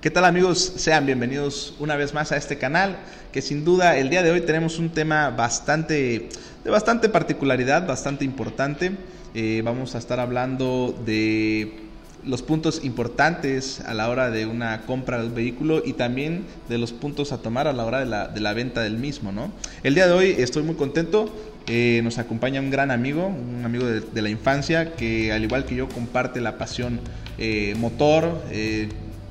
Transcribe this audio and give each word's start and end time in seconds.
¿Qué 0.00 0.08
tal 0.10 0.24
amigos? 0.24 0.72
Sean 0.76 1.04
bienvenidos 1.04 1.74
una 1.78 1.94
vez 1.94 2.14
más 2.14 2.32
a 2.32 2.38
este 2.38 2.56
canal, 2.56 2.96
que 3.32 3.42
sin 3.42 3.66
duda 3.66 3.98
el 3.98 4.08
día 4.08 4.22
de 4.22 4.30
hoy 4.30 4.40
tenemos 4.40 4.78
un 4.78 4.88
tema 4.88 5.28
bastante, 5.28 6.30
de 6.64 6.70
bastante 6.70 7.10
particularidad, 7.10 7.86
bastante 7.86 8.24
importante. 8.24 8.92
Eh, 9.34 9.60
vamos 9.62 9.94
a 9.94 9.98
estar 9.98 10.18
hablando 10.18 10.98
de 11.04 11.80
los 12.24 12.40
puntos 12.40 12.82
importantes 12.82 13.80
a 13.80 13.92
la 13.92 14.08
hora 14.08 14.30
de 14.30 14.46
una 14.46 14.86
compra 14.86 15.20
de 15.20 15.26
un 15.26 15.34
vehículo 15.34 15.82
y 15.84 15.92
también 15.92 16.46
de 16.70 16.78
los 16.78 16.92
puntos 16.92 17.30
a 17.32 17.42
tomar 17.42 17.68
a 17.68 17.74
la 17.74 17.84
hora 17.84 18.00
de 18.00 18.06
la, 18.06 18.28
de 18.28 18.40
la 18.40 18.54
venta 18.54 18.80
del 18.80 18.96
mismo. 18.96 19.32
¿no? 19.32 19.52
El 19.82 19.94
día 19.94 20.06
de 20.06 20.14
hoy 20.14 20.34
estoy 20.38 20.62
muy 20.62 20.76
contento, 20.76 21.30
eh, 21.66 22.00
nos 22.02 22.16
acompaña 22.16 22.62
un 22.62 22.70
gran 22.70 22.90
amigo, 22.90 23.26
un 23.26 23.66
amigo 23.66 23.84
de, 23.84 24.22
la 24.22 24.30
infancia 24.30 24.94
que 24.94 25.30
al 25.30 25.44
igual 25.44 25.66
que 25.66 25.74
yo 25.74 25.90
comparte 25.90 26.40
la 26.40 26.56
pasión 26.56 27.00
eh, 27.36 27.74
motor, 27.76 28.40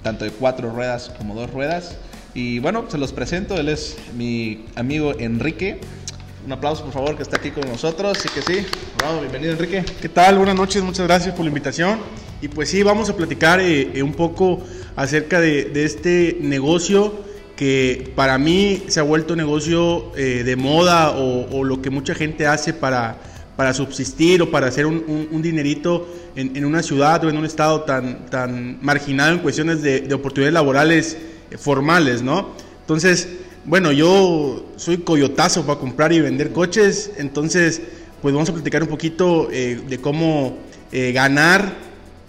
tanto 0.04 0.26
de 0.26 0.32
cuatro 0.32 0.72
ruedas 0.72 1.12
como 1.18 1.36
dos 1.36 1.52
ruedas. 1.52 1.98
Y 2.34 2.60
bueno, 2.60 2.86
se 2.90 2.98
los 2.98 3.12
presento, 3.12 3.56
él 3.56 3.70
es 3.70 3.98
mi 4.16 4.66
amigo 4.76 5.14
Enrique. 5.20 5.80
Un 6.46 6.54
aplauso 6.54 6.84
por 6.84 6.94
favor 6.94 7.16
que 7.18 7.24
está 7.24 7.38
aquí 7.38 7.52
con 7.52 7.68
nosotros. 7.68 8.18
Sí 8.18 8.30
que 8.30 8.42
sí. 8.42 8.66
bienvenido 9.20 9.54
Enrique. 9.54 9.84
¿Qué 10.02 10.10
tal? 10.10 10.38
Buenas 10.38 10.56
noches, 10.56 10.82
muchas 10.84 11.06
gracias 11.08 11.36
por 11.36 11.44
la 11.44 11.50
invitación. 11.50 12.00
Y 12.42 12.48
pues 12.48 12.70
sí, 12.70 12.84
vamos 12.84 13.10
a 13.10 13.18
platicar 13.18 13.60
eh, 13.60 13.92
eh, 13.94 14.04
un 14.04 14.14
poco 14.14 14.62
acerca 14.96 15.42
de, 15.42 15.72
este 15.84 16.38
negocio 16.40 17.14
que 17.58 18.14
para 18.16 18.38
mí 18.38 18.84
se 18.88 19.02
ha 19.02 19.04
vuelto 19.04 19.36
negocio 19.36 20.16
eh, 20.16 20.44
de 20.46 20.56
moda 20.56 21.12
o, 21.12 21.64
lo 21.66 21.82
que 21.82 21.90
mucha 21.90 22.16
gente 22.16 22.48
hace 22.48 22.74
para, 22.74 23.18
para 23.60 23.74
subsistir 23.74 24.42
o 24.42 24.50
para 24.50 24.68
hacer 24.68 24.86
un 24.86 25.42
dinerito 25.42 26.08
en, 26.34 26.64
una 26.64 26.82
ciudad 26.82 27.26
o 27.26 27.30
en 27.30 27.36
un 27.36 27.44
estado 27.44 27.82
tan, 27.82 28.26
tan 28.28 28.80
marginado 28.82 29.34
en 29.34 29.40
cuestiones 29.40 29.82
de, 29.82 30.14
oportunidades 30.14 30.54
laborales 30.54 31.18
eh, 31.52 31.58
formales, 31.58 32.22
¿no? 32.22 32.52
Entonces, 32.80 33.28
bueno, 33.66 33.92
yo 33.92 34.66
soy 34.78 35.00
coyotazo 35.00 35.66
para 35.66 35.78
comprar 35.78 36.14
y 36.14 36.22
vender 36.22 36.54
coches, 36.54 37.12
entonces, 37.18 37.82
pues 38.22 38.34
vamos 38.34 38.48
a 38.48 38.54
platicar 38.54 38.82
un 38.82 38.88
poquito 38.88 39.50
eh, 39.52 39.82
de 39.90 39.98
cómo 39.98 40.60
eh, 40.94 41.12
ganar, 41.12 41.76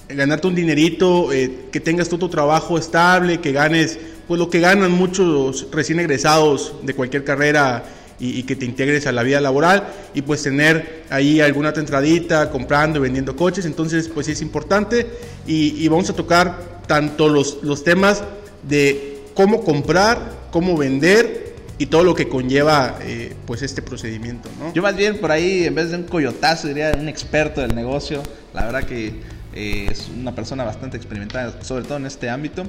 ganarte 0.09 0.49
un 0.49 0.57
dinerito, 0.57 1.29
que 1.29 1.79
tengas 1.79 2.09
todo 2.09 2.19
tu 2.19 2.29
trabajo 2.29 2.77
estable, 2.77 3.41
que 3.41 3.53
ganes, 3.53 4.01
pues 4.27 4.41
lo 4.41 4.51
que 4.51 4.59
ganan 4.59 4.91
muchos 4.91 5.69
recién 5.71 6.01
egresados 6.01 6.75
de 6.83 6.93
cualquier 6.93 7.23
carrera 7.23 7.85
y, 8.21 8.43
que 8.43 8.55
te 8.55 8.67
integres 8.67 9.07
a 9.07 9.13
la 9.13 9.23
vida 9.23 9.41
laboral 9.41 9.89
y 10.15 10.23
pues 10.23 10.43
tener 10.43 11.05
ahí 11.09 11.41
alguna 11.41 11.71
entradita 11.71 12.51
comprando 12.51 12.99
y 12.99 13.03
vendiendo 13.03 13.35
coches. 13.35 13.65
Entonces 13.65 14.09
pues 14.09 14.29
es 14.29 14.43
importante 14.43 15.07
y, 15.47 15.89
vamos 15.89 16.11
a 16.11 16.13
tocar 16.13 16.81
tanto 16.87 17.29
los, 17.29 17.63
los 17.63 17.83
temas 17.83 18.23
de 18.69 19.23
cómo 19.35 19.65
comprar, 19.65 20.19
cómo 20.51 20.77
vender 20.77 21.51
y 21.81 21.87
todo 21.87 22.05
lo 22.05 22.15
que 22.15 22.29
conlleva 22.29 22.99
eh, 23.01 23.35
pues 23.47 23.63
este 23.63 23.81
procedimiento. 23.81 24.51
¿no? 24.61 24.75
Yo 24.75 24.83
más 24.83 24.95
bien 24.97 25.19
por 25.19 25.33
ahí, 25.33 25.65
en 25.65 25.75
vez 25.75 25.91
de 25.91 25.97
un 25.97 26.03
coyotazo, 26.03 26.69
diría 26.69 26.93
un 26.95 27.09
experto 27.09 27.63
del 27.63 27.75
negocio. 27.75 28.23
La 28.53 28.67
verdad 28.67 28.85
que 28.85 29.15
eh, 29.55 29.89
es 29.91 30.11
una 30.15 30.35
persona 30.35 30.63
bastante 30.63 30.99
experimentada, 30.99 31.63
sobre 31.63 31.85
todo 31.85 31.97
en 31.97 32.05
este 32.05 32.29
ámbito. 32.29 32.65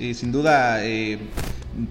Y 0.00 0.14
sin 0.14 0.32
duda 0.32 0.84
eh, 0.84 1.18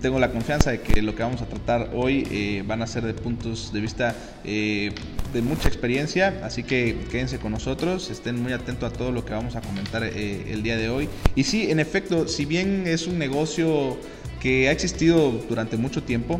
tengo 0.01 0.19
la 0.19 0.31
confianza 0.31 0.71
de 0.71 0.81
que 0.81 1.01
lo 1.01 1.15
que 1.15 1.23
vamos 1.23 1.41
a 1.41 1.45
tratar 1.45 1.91
hoy 1.93 2.27
eh, 2.31 2.63
van 2.65 2.81
a 2.81 2.87
ser 2.87 3.03
de 3.03 3.13
puntos 3.13 3.71
de 3.73 3.81
vista 3.81 4.15
de 4.43 5.41
mucha 5.41 5.67
experiencia, 5.67 6.39
así 6.43 6.63
que 6.63 6.97
quédense 7.11 7.37
con 7.37 7.51
nosotros, 7.51 8.09
estén 8.09 8.41
muy 8.41 8.53
atentos 8.53 8.91
a 8.91 8.95
todo 8.95 9.11
lo 9.11 9.25
que 9.25 9.33
vamos 9.33 9.55
a 9.55 9.61
comentar 9.61 10.03
el 10.03 10.63
día 10.63 10.77
de 10.77 10.89
hoy. 10.89 11.09
Y 11.35 11.43
sí, 11.43 11.69
en 11.69 11.79
efecto, 11.79 12.27
si 12.27 12.45
bien 12.45 12.87
es 12.87 13.07
un 13.07 13.17
negocio 13.19 13.97
que 14.39 14.69
ha 14.69 14.71
existido 14.71 15.31
durante 15.49 15.75
mucho 15.75 16.01
tiempo, 16.03 16.39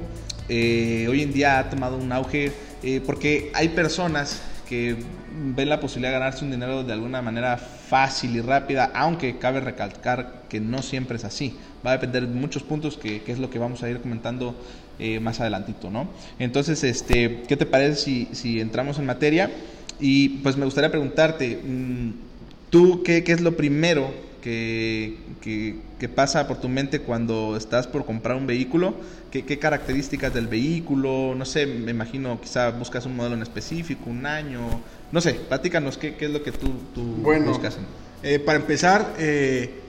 hoy 0.50 1.22
en 1.22 1.34
día 1.34 1.60
ha 1.60 1.70
tomado 1.70 1.98
un 1.98 2.12
auge 2.14 2.54
porque 3.06 3.52
hay 3.54 3.70
personas 3.70 4.42
que 4.68 4.96
ven 5.56 5.70
la 5.70 5.80
posibilidad 5.80 6.12
de 6.12 6.20
ganarse 6.20 6.44
un 6.44 6.52
dinero 6.52 6.84
de 6.84 6.94
alguna 6.94 7.22
manera 7.22 7.58
fácil 7.58 8.36
y 8.36 8.42
rápida, 8.42 8.92
aunque 8.94 9.38
cabe 9.38 9.62
recalcar 9.62 10.44
que 10.50 10.60
no 10.60 10.82
siempre 10.82 11.18
es 11.18 11.26
así. 11.26 11.58
Va 11.88 11.92
a 11.92 11.94
depender 11.94 12.28
de 12.28 12.36
muchos 12.36 12.64
puntos 12.64 12.98
que, 12.98 13.22
es 13.26 13.40
lo 13.40 13.50
que 13.50 13.60
vamos 13.60 13.82
a 13.82 13.90
ir 13.90 14.02
comentando 14.02 14.54
eh, 15.00 15.22
más 15.22 15.40
adelantito, 15.40 15.90
¿no? 15.90 16.10
Entonces, 16.38 16.84
este, 16.84 17.44
¿qué 17.48 17.56
te 17.56 17.66
parece 17.66 17.96
si, 17.96 18.28
si 18.34 18.60
entramos 18.60 19.00
en 19.00 19.06
materia? 19.06 19.50
Y 19.98 20.30
pues 20.40 20.58
me 20.58 20.66
gustaría 20.66 20.92
preguntarte, 20.92 21.62
mm, 21.64 22.10
¿tú 22.72 23.04
qué, 23.04 23.24
qué 23.24 23.32
es 23.32 23.40
lo 23.40 23.56
primero 23.56 24.12
que, 24.42 25.16
que, 25.42 26.10
pasa 26.10 26.46
por 26.46 26.60
tu 26.60 26.68
mente 26.68 27.00
cuando 27.00 27.56
estás 27.56 27.88
por 27.88 28.06
comprar 28.06 28.36
un 28.36 28.48
vehículo? 28.48 28.94
¿Qué, 29.32 29.46
¿Qué, 29.46 29.58
características 29.58 30.34
del 30.34 30.48
vehículo? 30.48 31.36
No 31.36 31.46
sé, 31.46 31.68
me 31.68 31.92
imagino, 31.92 32.42
quizá 32.42 32.72
buscas 32.72 33.06
un 33.06 33.16
modelo 33.16 33.36
en 33.36 33.44
específico, 33.44 34.10
un 34.10 34.26
año. 34.26 34.82
No 35.14 35.22
sé, 35.22 35.36
platícanos 35.36 35.98
qué, 35.98 36.16
qué 36.16 36.26
es 36.26 36.32
lo 36.32 36.44
que 36.44 36.52
tú, 36.52 36.68
tú 36.94 37.02
bueno, 37.22 37.48
buscas. 37.48 37.78
Eh, 38.24 38.40
para 38.40 38.60
empezar, 38.60 39.16
eh, 39.20 39.87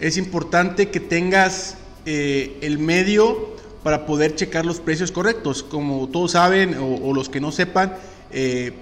es 0.00 0.16
importante 0.16 0.90
que 0.90 1.00
tengas 1.00 1.76
eh, 2.06 2.58
el 2.62 2.78
medio 2.78 3.50
para 3.82 4.06
poder 4.06 4.34
checar 4.34 4.66
los 4.66 4.80
precios 4.80 5.12
correctos. 5.12 5.62
Como 5.62 6.08
todos 6.08 6.32
saben, 6.32 6.76
o, 6.78 6.96
o 6.96 7.14
los 7.14 7.28
que 7.28 7.40
no 7.40 7.52
sepan, 7.52 7.94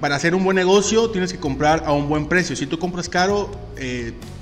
para 0.01 0.17
hacer 0.17 0.35
un 0.35 0.45
buen 0.45 0.57
negocio 0.57 1.09
tienes 1.09 1.33
que 1.33 1.39
comprar 1.39 1.85
a 1.87 1.93
un 1.93 2.09
buen 2.09 2.27
precio. 2.27 2.55
Si 2.55 2.67
tú 2.67 2.79
compras 2.79 3.09
caro, 3.09 3.51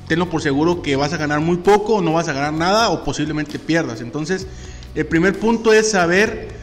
tenlo 0.08 0.28
por 0.28 0.42
seguro 0.42 0.82
que 0.82 0.96
vas 0.96 1.12
a 1.12 1.16
ganar 1.16 1.40
muy 1.40 1.58
poco, 1.58 2.00
no 2.00 2.14
vas 2.14 2.26
a 2.26 2.32
ganar 2.32 2.52
nada 2.52 2.90
o 2.90 3.04
posiblemente 3.04 3.58
pierdas. 3.58 4.00
Entonces, 4.00 4.48
el 4.96 5.06
primer 5.06 5.38
punto 5.38 5.72
es 5.72 5.90
saber 5.90 6.55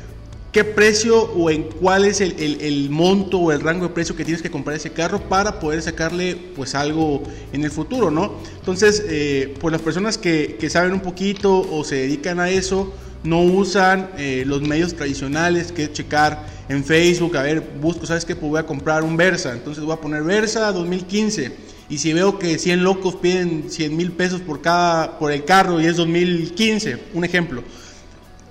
qué 0.54 0.64
precio 0.64 1.20
o 1.20 1.50
en 1.50 1.64
cuál 1.64 2.06
es 2.06 2.22
el, 2.22 2.88
monto 2.92 3.40
o 3.40 3.52
el 3.52 3.60
rango 3.60 3.88
de 3.88 3.94
precio 3.94 4.16
que 4.16 4.24
tienes 4.24 4.44
que 4.44 4.52
comprar 4.52 4.78
ese 4.78 4.92
carro 4.92 5.20
para 5.28 5.60
poder 5.60 5.82
sacarle 5.82 6.38
pues 6.56 6.76
algo 6.76 7.24
en 7.52 7.64
el 7.64 7.72
futuro, 7.72 8.12
¿no? 8.12 8.36
Entonces, 8.60 9.04
eh, 9.08 9.56
pues 9.60 9.72
las 9.72 9.82
personas 9.82 10.20
que, 10.20 10.56
saben 10.70 10.94
un 10.94 11.02
poquito 11.02 11.60
o 11.60 11.84
se 11.84 11.96
dedican 11.96 12.40
a 12.40 12.52
eso, 12.52 12.94
no 13.24 13.42
usan 13.42 14.12
eh, 14.18 14.44
los 14.46 14.62
medios 14.62 14.94
tradicionales 14.96 15.72
que 15.72 15.86
es 15.86 15.94
checar 15.94 16.46
en 16.70 16.84
Facebook, 16.84 17.36
a 17.36 17.42
ver, 17.42 17.62
busco, 17.82 18.06
¿sabes 18.06 18.24
qué? 18.24 18.36
Pues 18.36 18.52
voy 18.52 18.60
a 18.60 18.66
comprar 18.66 19.04
un 19.04 19.18
Versa, 19.18 19.54
entonces 19.54 19.84
voy 19.84 19.94
a 19.94 20.02
poner 20.02 20.24
Versa 20.24 20.72
2015 20.72 21.52
y 21.90 21.98
si 21.98 22.14
veo 22.14 22.38
que 22.38 22.60
100 22.60 22.84
locos 22.84 23.16
piden 23.16 23.66
100 23.70 23.98
mil 23.98 24.12
pesos 24.12 24.42
por, 24.42 24.62
cada, 24.62 25.18
por 25.18 25.32
el 25.32 25.46
carro 25.46 25.82
y 25.82 25.86
es 25.86 25.98
2015, 25.98 26.98
un 27.14 27.26
ejemplo, 27.26 27.64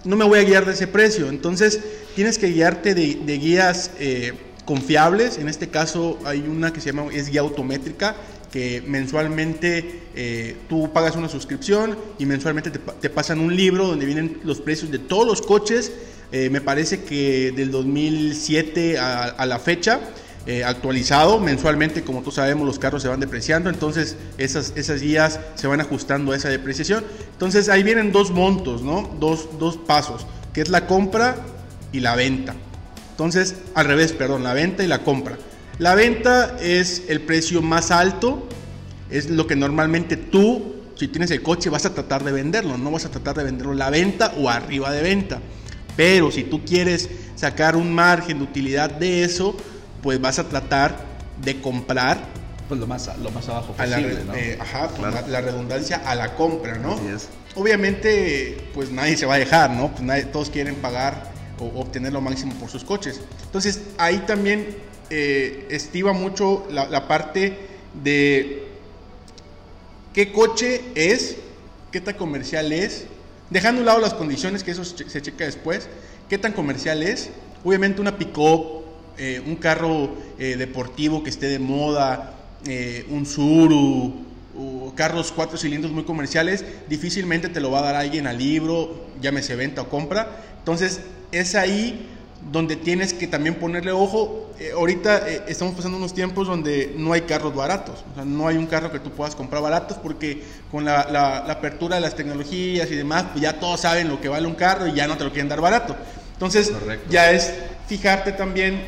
no 0.05 0.17
me 0.17 0.25
voy 0.25 0.39
a 0.39 0.45
guiar 0.45 0.67
de 0.67 0.73
ese 0.73 0.87
precio. 0.87 1.29
Entonces 1.29 1.81
tienes 2.15 2.39
que 2.39 2.49
guiarte 2.49 2.95
de, 2.95 3.39
guías 3.39 3.91
eh, 3.99 4.33
confiables. 4.65 5.39
En 5.39 5.49
este 5.49 5.69
caso 5.69 6.19
hay 6.25 6.41
una 6.41 6.73
que 6.73 6.81
se 6.81 6.93
llama 6.93 7.13
es 7.13 7.31
guía 7.31 7.41
autométrica 7.41 8.17
que 8.51 8.83
mensualmente 8.87 10.03
eh, 10.15 10.57
tú 10.69 10.93
pagas 10.93 11.17
una 11.17 11.29
suscripción 11.29 11.97
y 12.19 12.27
mensualmente 12.27 12.71
te, 12.71 13.09
pasan 13.09 13.41
un 13.41 13.57
libro 13.57 13.87
donde 13.87 14.05
vienen 14.05 14.41
los 14.45 14.61
precios 14.61 14.91
de 14.91 14.99
todos 14.99 15.27
los 15.27 15.41
coches. 15.41 15.91
Eh, 16.33 16.51
me 16.51 16.61
parece 16.61 17.03
que 17.03 17.53
del 17.53 17.71
2007 17.71 18.99
a 18.99 19.47
la 19.47 19.59
fecha 19.59 20.01
eh, 20.47 20.65
actualizado 20.65 21.39
mensualmente, 21.39 22.03
como 22.03 22.21
todos 22.21 22.35
sabemos, 22.35 22.67
los 22.67 22.79
carros 22.79 23.03
se 23.03 23.09
van 23.09 23.21
depreciando, 23.21 23.71
entonces 23.71 24.17
esas, 24.39 24.73
esas 24.75 25.01
guías 25.01 25.39
se 25.55 25.69
van 25.69 25.81
ajustando 25.81 26.33
a 26.33 26.37
esa 26.37 26.49
depreciación. 26.49 27.05
Entonces 27.33 27.69
ahí 27.69 27.83
vienen 27.83 28.11
dos 28.11 28.31
montos, 28.33 28.83
¿no? 28.83 29.09
Dos, 29.21 29.49
dos 29.59 29.77
pasos, 29.77 30.27
que 30.53 30.61
es 30.61 30.69
la 30.69 30.87
compra 30.87 31.37
y 31.93 32.01
la 32.01 32.17
venta. 32.17 32.55
Entonces, 33.11 33.55
al 33.75 33.87
revés, 33.87 34.13
perdón, 34.13 34.43
la 34.43 34.53
venta 34.53 34.83
y 34.83 34.89
la 34.89 35.05
compra. 35.05 35.39
La 35.79 35.95
venta 35.95 36.57
es 36.61 37.05
el 37.09 37.21
precio 37.21 37.63
más 37.63 37.91
alto, 37.91 38.49
es 39.11 39.31
lo 39.31 39.47
que 39.47 39.55
normalmente 39.55 40.17
tú, 40.17 40.75
si 40.97 41.09
tienes 41.09 41.31
el 41.31 41.43
coche, 41.43 41.71
vas 41.71 41.87
a 41.87 41.95
tratar 41.95 42.25
de 42.25 42.33
venderlo, 42.33 42.77
no 42.79 42.91
vas 42.91 43.05
a 43.05 43.11
tratar 43.11 43.37
de 43.37 43.45
venderlo 43.45 43.75
la 43.75 43.91
venta 43.91 44.35
o 44.39 44.51
arriba 44.51 44.91
de 44.91 45.03
venta. 45.03 45.41
Pero 45.97 46.31
si 46.31 46.45
tú 46.45 46.65
quieres 46.65 47.09
sacar 47.37 47.77
un 47.77 47.95
margen 47.95 48.39
de 48.39 48.45
utilidad 48.45 48.91
de 48.91 49.25
eso, 49.25 49.57
pues 50.03 50.21
vas 50.21 50.39
a 50.39 50.49
tratar 50.49 50.97
de 51.43 51.61
comprar 51.61 52.19
pues 52.69 52.81
lo 52.81 52.87
más, 52.87 53.19
lo 53.19 53.31
más 53.31 53.49
abajo 53.49 53.75
posible, 53.75 54.25
la, 54.25 54.39
eh, 54.39 54.57
ajá, 54.59 54.89
pues 54.89 55.29
la, 55.29 55.41
redundancia 55.41 56.03
a 56.07 56.15
la 56.15 56.37
compra, 56.37 56.79
¿no? 56.79 56.99
Obviamente, 57.55 58.71
pues 58.73 58.91
nadie 58.91 59.17
se 59.17 59.27
va 59.27 59.35
a 59.35 59.39
dejar, 59.39 59.71
¿no? 59.71 59.95
Pues 59.95 60.33
todos 60.33 60.49
quieren 60.49 60.77
pagar 60.77 61.33
o 61.59 61.67
obtener 61.81 62.15
lo 62.15 62.23
máximo 62.23 62.55
por 62.55 62.71
sus 62.71 62.83
coches. 62.83 63.21
Entonces, 63.45 63.83
ahí 63.99 64.19
también 64.27 64.75
eh, 65.11 65.67
estiva 65.71 66.15
mucho 66.15 66.67
la, 66.71 67.09
parte 67.09 67.59
de 68.03 68.69
qué 70.15 70.33
coche 70.33 70.83
es, 70.95 71.37
qué 71.91 72.01
tan 72.01 72.15
comercial 72.15 72.73
es, 72.73 73.05
dejando 73.51 73.81
a 73.81 73.83
un 73.83 73.87
lado 73.87 74.01
las 74.01 74.15
condiciones, 74.15 74.65
que 74.65 74.71
eso 74.71 74.85
se 74.85 75.21
checa 75.21 75.45
después, 75.45 75.89
qué 76.31 76.39
tan 76.39 76.53
comercial 76.53 77.03
es. 77.03 77.29
Obviamente 77.65 78.01
una 78.01 78.17
pick-up 78.17 78.82
eh, 79.19 79.43
un 79.47 79.57
carro 79.57 80.11
eh, 80.39 80.57
deportivo 80.57 81.23
que 81.23 81.31
esté 81.31 81.47
de 81.47 81.59
moda, 81.59 82.35
eh, 82.67 83.07
un 83.11 83.27
Suru, 83.27 84.33
carros 84.95 85.33
cuatro 85.33 85.57
cilindros 85.57 85.93
muy 85.93 86.05
comerciales, 86.05 86.65
difícilmente 86.89 87.49
te 87.49 87.61
lo 87.61 87.71
va 87.71 87.81
a 87.81 87.83
dar 87.83 87.95
alguien 87.97 88.27
al 88.27 88.39
libro, 88.39 89.07
llámese 89.21 89.57
venta 89.57 89.83
o 89.83 89.89
compra. 89.89 90.43
Entonces, 90.59 91.01
es 91.33 91.55
ahí 91.55 92.09
donde 92.51 92.77
tienes 92.77 93.15
que 93.15 93.27
también 93.27 93.55
ponerle 93.55 93.93
ojo. 93.93 94.51
Eh, 94.59 94.73
ahorita 94.75 95.29
eh, 95.29 95.43
estamos 95.49 95.75
pasando 95.75 95.97
unos 95.97 96.15
tiempos 96.15 96.47
donde 96.47 96.95
no 96.97 97.13
hay 97.13 97.23
carros 97.23 97.55
baratos, 97.55 98.05
o 98.13 98.15
sea, 98.15 98.25
no 98.25 98.49
hay 98.49 98.57
un 98.57 98.67
carro 98.67 98.93
que 98.93 98.99
tú 98.99 99.11
puedas 99.11 99.35
comprar 99.35 99.63
baratos 99.63 99.97
porque 99.99 100.43
con 100.71 100.85
la, 100.85 101.09
la, 101.11 101.39
apertura 101.39 101.97
de 101.97 102.03
las 102.03 102.15
tecnologías 102.15 102.91
y 102.91 102.97
demás, 102.97 103.27
pues 103.33 103.43
ya 103.43 103.59
todos 103.59 103.81
saben 103.81 104.09
lo 104.09 104.21
que 104.21 104.29
vale 104.29 104.47
un 104.47 104.55
carro 104.55 104.87
y 104.87 104.93
ya 104.93 105.07
no 105.07 105.17
te 105.17 105.25
lo 105.25 105.31
quieren 105.31 105.49
dar 105.49 105.61
barato. 105.61 105.97
Entonces, 106.33 106.73
ya 107.09 107.31
es 107.31 107.55
fijarte 107.87 108.33
también 108.33 108.81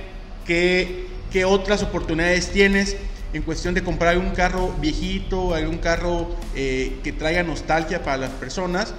qué, 0.45 1.07
qué 1.33 1.45
otras 1.45 1.83
oportunidades 1.83 2.51
tienes 2.51 2.97
en 3.35 3.43
cuestión 3.43 3.75
de 3.75 3.83
comprar 3.83 4.17
un 4.17 4.31
carro 4.31 4.73
viejito, 4.81 5.55
algún 5.55 5.79
carro 5.79 6.29
eh, 6.55 7.01
que 7.03 7.13
traiga 7.13 7.43
nostalgia 7.43 8.03
para 8.05 8.17
las 8.17 8.31
personas, 8.31 8.95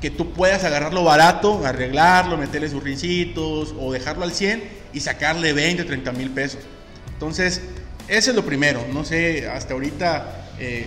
que 0.00 0.10
tú 0.10 0.32
puedas 0.32 0.64
agarrarlo 0.64 1.04
barato, 1.04 1.64
arreglarlo, 1.66 2.38
meterle 2.38 2.70
sus 2.70 2.82
rincitos 2.82 3.74
o 3.78 3.92
dejarlo 3.92 4.24
al 4.24 4.32
100 4.32 4.64
y 4.94 5.00
sacarle 5.00 5.52
20, 5.52 5.84
30 5.84 6.12
mil 6.12 6.30
pesos. 6.30 6.60
Entonces, 7.12 7.60
eso 8.08 8.30
es 8.30 8.36
lo 8.36 8.44
primero. 8.44 8.86
No 8.90 9.04
sé, 9.04 9.48
hasta 9.48 9.74
ahorita 9.74 10.48
eh, 10.58 10.86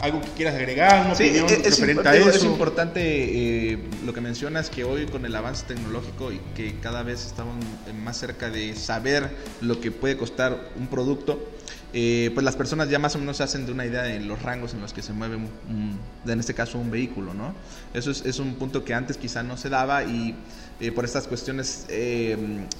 algo 0.00 0.20
que 0.20 0.28
quieras 0.28 0.54
agregar, 0.54 1.16
sí, 1.16 1.24
es, 1.24 1.80
es, 1.80 2.44
importante 2.44 3.00
eh, 3.72 3.78
lo 4.04 4.12
que 4.12 4.20
mencionas 4.20 4.70
que 4.70 4.84
hoy 4.84 5.06
con 5.06 5.24
el 5.24 5.34
avance 5.34 5.64
tecnológico 5.66 6.32
y 6.32 6.38
que 6.54 6.74
cada 6.80 7.02
vez 7.02 7.26
estamos 7.26 7.56
más 8.04 8.16
cerca 8.16 8.50
de 8.50 8.74
saber 8.76 9.28
lo 9.60 9.80
que 9.80 9.90
puede 9.90 10.16
costar 10.16 10.70
un 10.76 10.86
producto, 10.86 11.48
eh, 11.94 12.30
pues 12.34 12.44
las 12.44 12.54
personas 12.54 12.90
ya 12.90 12.98
más 12.98 13.16
o 13.16 13.18
menos 13.18 13.38
se 13.38 13.42
hacen 13.42 13.64
de 13.64 13.72
una 13.72 13.86
idea 13.86 14.02
de 14.02 14.20
los 14.20 14.42
rangos 14.42 14.74
en 14.74 14.80
los 14.80 14.92
que 14.92 15.00
se 15.00 15.12
mueve, 15.12 15.36
en 15.36 16.40
este 16.40 16.52
caso, 16.52 16.78
un 16.78 16.90
vehículo, 16.90 17.32
¿no? 17.32 17.54
Eso 17.94 18.10
es, 18.10 18.38
un 18.38 18.54
punto 18.56 18.84
que 18.84 18.92
antes 18.92 19.16
quizá 19.16 19.42
no 19.42 19.56
se 19.56 19.70
daba 19.70 20.04
y 20.04 20.34
eh, 20.80 20.92
por 20.92 21.04
estas 21.04 21.26
cuestiones 21.26 21.86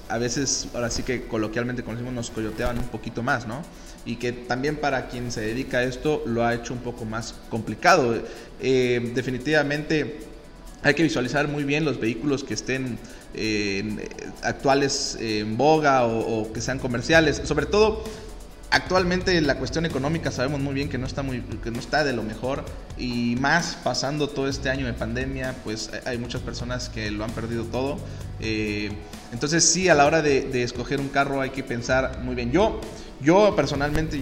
a 0.07 0.17
veces, 0.17 0.67
ahora 0.73 0.89
sí 0.89 1.03
que 1.03 1.27
coloquialmente 1.27 1.83
conocimos, 1.83 2.13
nos 2.13 2.29
coyoteaban 2.29 2.77
un 2.77 2.87
poquito 2.87 3.23
más, 3.23 3.47
¿no? 3.47 3.63
y 4.05 4.15
que 4.15 4.31
también 4.31 4.77
para 4.77 5.07
quien 5.07 5.31
se 5.31 5.41
dedica 5.41 5.79
a 5.79 5.83
esto 5.83 6.23
lo 6.25 6.45
ha 6.45 6.53
hecho 6.53 6.73
un 6.73 6.79
poco 6.79 7.05
más 7.05 7.35
complicado. 7.49 8.15
Eh, 8.61 9.11
definitivamente 9.13 10.21
hay 10.81 10.93
que 10.93 11.03
visualizar 11.03 11.47
muy 11.47 11.63
bien 11.63 11.85
los 11.85 11.99
vehículos 11.99 12.43
que 12.43 12.53
estén 12.53 12.97
eh, 13.33 14.09
actuales 14.41 15.17
en 15.19 15.57
boga 15.57 16.05
o, 16.05 16.51
que 16.53 16.61
sean 16.61 16.79
comerciales, 16.79 17.41
sobre 17.43 17.65
todo 17.65 18.03
actualmente 18.71 19.39
la 19.41 19.57
cuestión 19.57 19.85
económica 19.85 20.31
sabemos 20.31 20.59
muy 20.59 20.73
bien 20.73 20.89
que 20.89 20.97
no 20.97 21.07
está 21.07 21.23
muy 21.23 21.41
que 21.41 21.71
no 21.71 21.79
está 21.79 22.03
de 22.03 22.13
lo 22.13 22.23
mejor 22.23 22.65
y 22.97 23.35
más 23.39 23.77
pasando 23.83 24.29
todo 24.29 24.47
este 24.47 24.69
año 24.69 24.85
de 24.85 24.93
pandemia 24.93 25.55
pues 25.63 25.89
hay 26.05 26.17
muchas 26.17 26.41
personas 26.41 26.89
que 26.89 27.11
lo 27.11 27.23
han 27.23 27.31
perdido 27.31 27.65
todo. 27.65 27.97
Eh, 28.39 28.91
entonces 29.31 29.63
sí 29.65 29.89
a 29.89 29.95
la 29.95 30.05
hora 30.05 30.21
de, 30.21 30.63
escoger 30.63 30.99
un 30.99 31.09
carro 31.09 31.41
hay 31.41 31.49
que 31.49 31.63
pensar 31.63 32.21
muy 32.23 32.35
bien. 32.35 32.51
Yo 32.51 32.79
yo 33.21 33.53
personalmente 33.55 34.21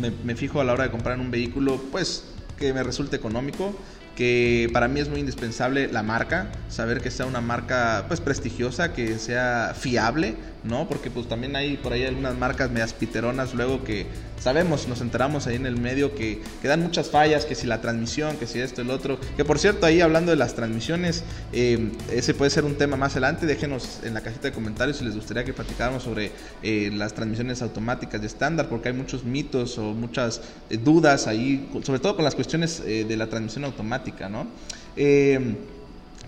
me, 0.00 0.34
fijo 0.34 0.60
a 0.60 0.64
la 0.64 0.74
hora 0.74 0.84
de 0.84 0.90
comprar 0.90 1.18
un 1.18 1.30
vehículo, 1.30 1.80
pues 1.90 2.24
que 2.58 2.74
me 2.74 2.82
resulte 2.82 3.16
económico, 3.16 3.74
que 4.14 4.68
para 4.72 4.88
mí 4.88 5.00
es 5.00 5.08
muy 5.08 5.20
indispensable 5.20 5.88
la 5.88 6.02
marca, 6.02 6.50
saber 6.68 7.00
que 7.00 7.10
sea 7.10 7.26
una 7.26 7.40
marca 7.40 8.04
pues 8.08 8.20
prestigiosa, 8.20 8.92
que 8.92 9.18
sea 9.18 9.74
fiable, 9.78 10.36
¿no? 10.66 10.88
Porque 10.88 11.10
pues 11.10 11.28
también 11.28 11.56
hay 11.56 11.76
por 11.76 11.92
ahí 11.92 12.04
algunas 12.04 12.36
marcas 12.36 12.70
medias 12.70 12.92
piteronas 12.92 13.54
luego 13.54 13.84
que 13.84 14.06
sabemos, 14.40 14.86
nos 14.88 15.00
enteramos 15.00 15.46
ahí 15.46 15.56
en 15.56 15.66
el 15.66 15.76
medio 15.76 16.14
que, 16.14 16.40
que 16.62 16.68
dan 16.68 16.82
muchas 16.82 17.10
fallas, 17.10 17.44
que 17.44 17.54
si 17.54 17.66
la 17.66 17.80
transmisión, 17.80 18.36
que 18.36 18.46
si 18.46 18.60
esto, 18.60 18.82
el 18.82 18.90
otro. 18.90 19.18
Que 19.36 19.44
por 19.44 19.58
cierto, 19.58 19.86
ahí 19.86 20.00
hablando 20.00 20.30
de 20.30 20.36
las 20.36 20.54
transmisiones, 20.54 21.24
eh, 21.52 21.90
ese 22.12 22.34
puede 22.34 22.50
ser 22.50 22.64
un 22.64 22.76
tema 22.76 22.96
más 22.96 23.12
adelante. 23.12 23.46
Déjenos 23.46 24.00
en 24.04 24.14
la 24.14 24.20
cajita 24.20 24.48
de 24.48 24.52
comentarios 24.52 24.98
si 24.98 25.04
les 25.04 25.14
gustaría 25.14 25.44
que 25.44 25.52
platicáramos 25.52 26.02
sobre 26.02 26.32
eh, 26.62 26.90
las 26.94 27.14
transmisiones 27.14 27.62
automáticas 27.62 28.20
de 28.20 28.26
estándar, 28.26 28.68
porque 28.68 28.88
hay 28.88 28.94
muchos 28.94 29.24
mitos 29.24 29.78
o 29.78 29.94
muchas 29.94 30.40
eh, 30.70 30.76
dudas 30.76 31.26
ahí, 31.26 31.68
sobre 31.82 32.00
todo 32.00 32.16
con 32.16 32.24
las 32.24 32.34
cuestiones 32.34 32.82
de 32.84 33.16
la 33.16 33.26
transmisión 33.28 33.64
automática, 33.64 34.28
¿no? 34.28 34.46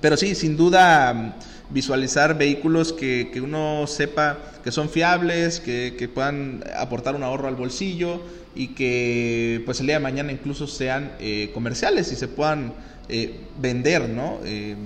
Pero 0.00 0.16
sí, 0.16 0.34
sin 0.34 0.56
duda 0.56 1.36
visualizar 1.70 2.36
vehículos 2.38 2.92
que, 2.92 3.30
que 3.32 3.40
uno 3.40 3.86
sepa 3.86 4.38
que 4.64 4.72
son 4.72 4.88
fiables, 4.88 5.60
que, 5.60 5.94
que, 5.98 6.08
puedan 6.08 6.64
aportar 6.76 7.14
un 7.14 7.22
ahorro 7.22 7.48
al 7.48 7.56
bolsillo 7.56 8.22
y 8.54 8.68
que 8.68 9.62
pues 9.64 9.80
el 9.80 9.86
día 9.86 9.96
de 9.96 10.02
mañana 10.02 10.32
incluso 10.32 10.66
sean 10.66 11.12
eh, 11.20 11.50
comerciales 11.54 12.10
y 12.12 12.16
se 12.16 12.28
puedan 12.28 12.72
eh, 13.08 13.40
vender, 13.60 14.08
¿no? 14.08 14.40
Eh, 14.44 14.76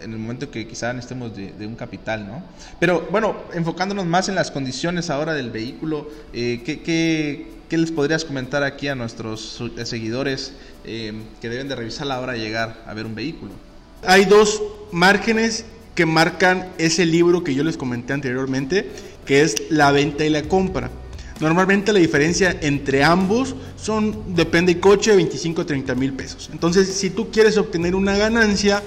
en 0.00 0.12
el 0.12 0.18
momento 0.18 0.50
que 0.50 0.66
quizá 0.66 0.92
necesitemos 0.92 1.36
de, 1.36 1.66
un 1.66 1.74
capital, 1.74 2.26
¿no? 2.26 2.42
Pero 2.78 3.08
bueno, 3.10 3.36
enfocándonos 3.52 4.06
más 4.06 4.28
en 4.28 4.36
las 4.36 4.52
condiciones 4.52 5.10
ahora 5.10 5.34
del 5.34 5.50
vehículo, 5.50 6.08
¿qué, 6.32 6.62
qué, 6.64 7.46
qué, 7.68 7.78
les 7.78 7.90
podrías 7.90 8.24
comentar 8.24 8.62
aquí 8.62 8.86
a 8.86 8.94
nuestros 8.94 9.60
seguidores 9.84 10.52
que 10.84 11.48
deben 11.48 11.68
de 11.68 11.74
revisar 11.74 12.06
la 12.06 12.20
hora 12.20 12.34
de 12.34 12.38
llegar 12.38 12.84
a 12.86 12.94
ver 12.94 13.06
un 13.06 13.16
vehículo? 13.16 13.67
Hay 14.06 14.24
dos 14.24 14.62
márgenes 14.92 15.64
que 15.94 16.06
marcan 16.06 16.68
ese 16.78 17.04
libro 17.04 17.42
que 17.42 17.54
yo 17.54 17.64
les 17.64 17.76
comenté 17.76 18.12
anteriormente, 18.12 18.88
que 19.26 19.42
es 19.42 19.70
la 19.70 19.90
venta 19.90 20.24
y 20.24 20.30
la 20.30 20.42
compra. 20.42 20.90
Normalmente 21.40 21.92
la 21.92 21.98
diferencia 21.98 22.56
entre 22.62 23.04
ambos 23.04 23.54
son, 23.76 24.34
depende 24.34 24.72
del 24.74 24.80
coche, 24.80 25.14
25 25.14 25.62
a 25.62 25.66
30 25.66 25.94
mil 25.94 26.12
pesos. 26.12 26.50
Entonces, 26.52 26.88
si 26.88 27.10
tú 27.10 27.30
quieres 27.30 27.58
obtener 27.58 27.94
una 27.94 28.16
ganancia, 28.16 28.82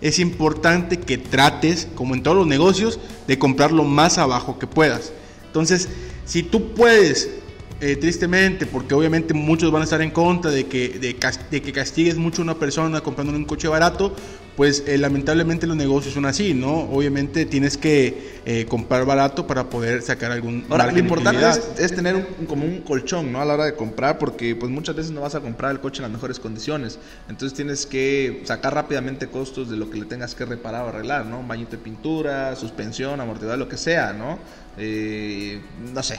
es 0.00 0.18
importante 0.18 0.98
que 0.98 1.18
trates, 1.18 1.88
como 1.94 2.14
en 2.14 2.22
todos 2.22 2.36
los 2.36 2.46
negocios, 2.46 3.00
de 3.26 3.38
comprar 3.38 3.72
lo 3.72 3.84
más 3.84 4.18
abajo 4.18 4.58
que 4.58 4.66
puedas. 4.66 5.12
Entonces, 5.46 5.88
si 6.26 6.42
tú 6.42 6.74
puedes, 6.74 7.30
eh, 7.80 7.96
tristemente, 7.96 8.66
porque 8.66 8.94
obviamente 8.94 9.34
muchos 9.34 9.70
van 9.70 9.82
a 9.82 9.84
estar 9.84 10.00
en 10.00 10.10
contra 10.10 10.50
de 10.50 10.66
que, 10.66 10.90
de, 10.90 11.16
de 11.50 11.62
que 11.62 11.72
castigues 11.72 12.16
mucho 12.16 12.42
a 12.42 12.44
una 12.44 12.54
persona 12.54 13.00
comprando 13.00 13.32
un 13.32 13.44
coche 13.44 13.68
barato, 13.68 14.14
pues 14.56 14.84
eh, 14.86 14.98
lamentablemente 14.98 15.66
los 15.66 15.76
negocios 15.76 16.14
son 16.14 16.26
así, 16.26 16.54
¿no? 16.54 16.82
Obviamente 16.90 17.44
tienes 17.44 17.76
que 17.76 18.40
eh, 18.44 18.66
comprar 18.66 19.04
barato 19.04 19.46
para 19.46 19.68
poder 19.68 20.02
sacar 20.02 20.30
algún... 20.30 20.64
Ahora, 20.70 20.90
lo 20.90 20.98
importante 20.98 21.44
es, 21.78 21.94
tener 21.94 22.14
un, 22.14 22.46
como 22.46 22.64
un 22.64 22.82
colchón, 22.82 23.32
¿no? 23.32 23.40
A 23.40 23.44
la 23.44 23.54
hora 23.54 23.64
de 23.64 23.74
comprar, 23.74 24.18
porque 24.18 24.54
pues 24.54 24.70
muchas 24.70 24.94
veces 24.94 25.10
no 25.10 25.22
vas 25.22 25.34
a 25.34 25.40
comprar 25.40 25.72
el 25.72 25.80
coche 25.80 25.98
en 25.98 26.02
las 26.04 26.12
mejores 26.12 26.38
condiciones. 26.38 27.00
Entonces 27.28 27.56
tienes 27.56 27.86
que 27.86 28.42
sacar 28.44 28.74
rápidamente 28.74 29.26
costos 29.26 29.68
de 29.70 29.76
lo 29.76 29.90
que 29.90 29.98
le 29.98 30.04
tengas 30.04 30.36
que 30.36 30.44
reparar 30.44 30.84
o 30.84 30.88
arreglar, 30.88 31.26
¿no? 31.26 31.40
Un 31.40 31.48
bañito 31.48 31.72
de 31.72 31.78
pintura, 31.78 32.54
suspensión, 32.54 33.20
amortiguador, 33.20 33.58
lo 33.58 33.68
que 33.68 33.76
sea, 33.76 34.12
¿no? 34.12 34.38
Eh, 34.78 35.60
no 35.92 36.02
sé. 36.02 36.16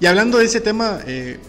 Y 0.00 0.06
hablando 0.06 0.38
de 0.38 0.46
ese 0.46 0.60
tema, 0.60 0.98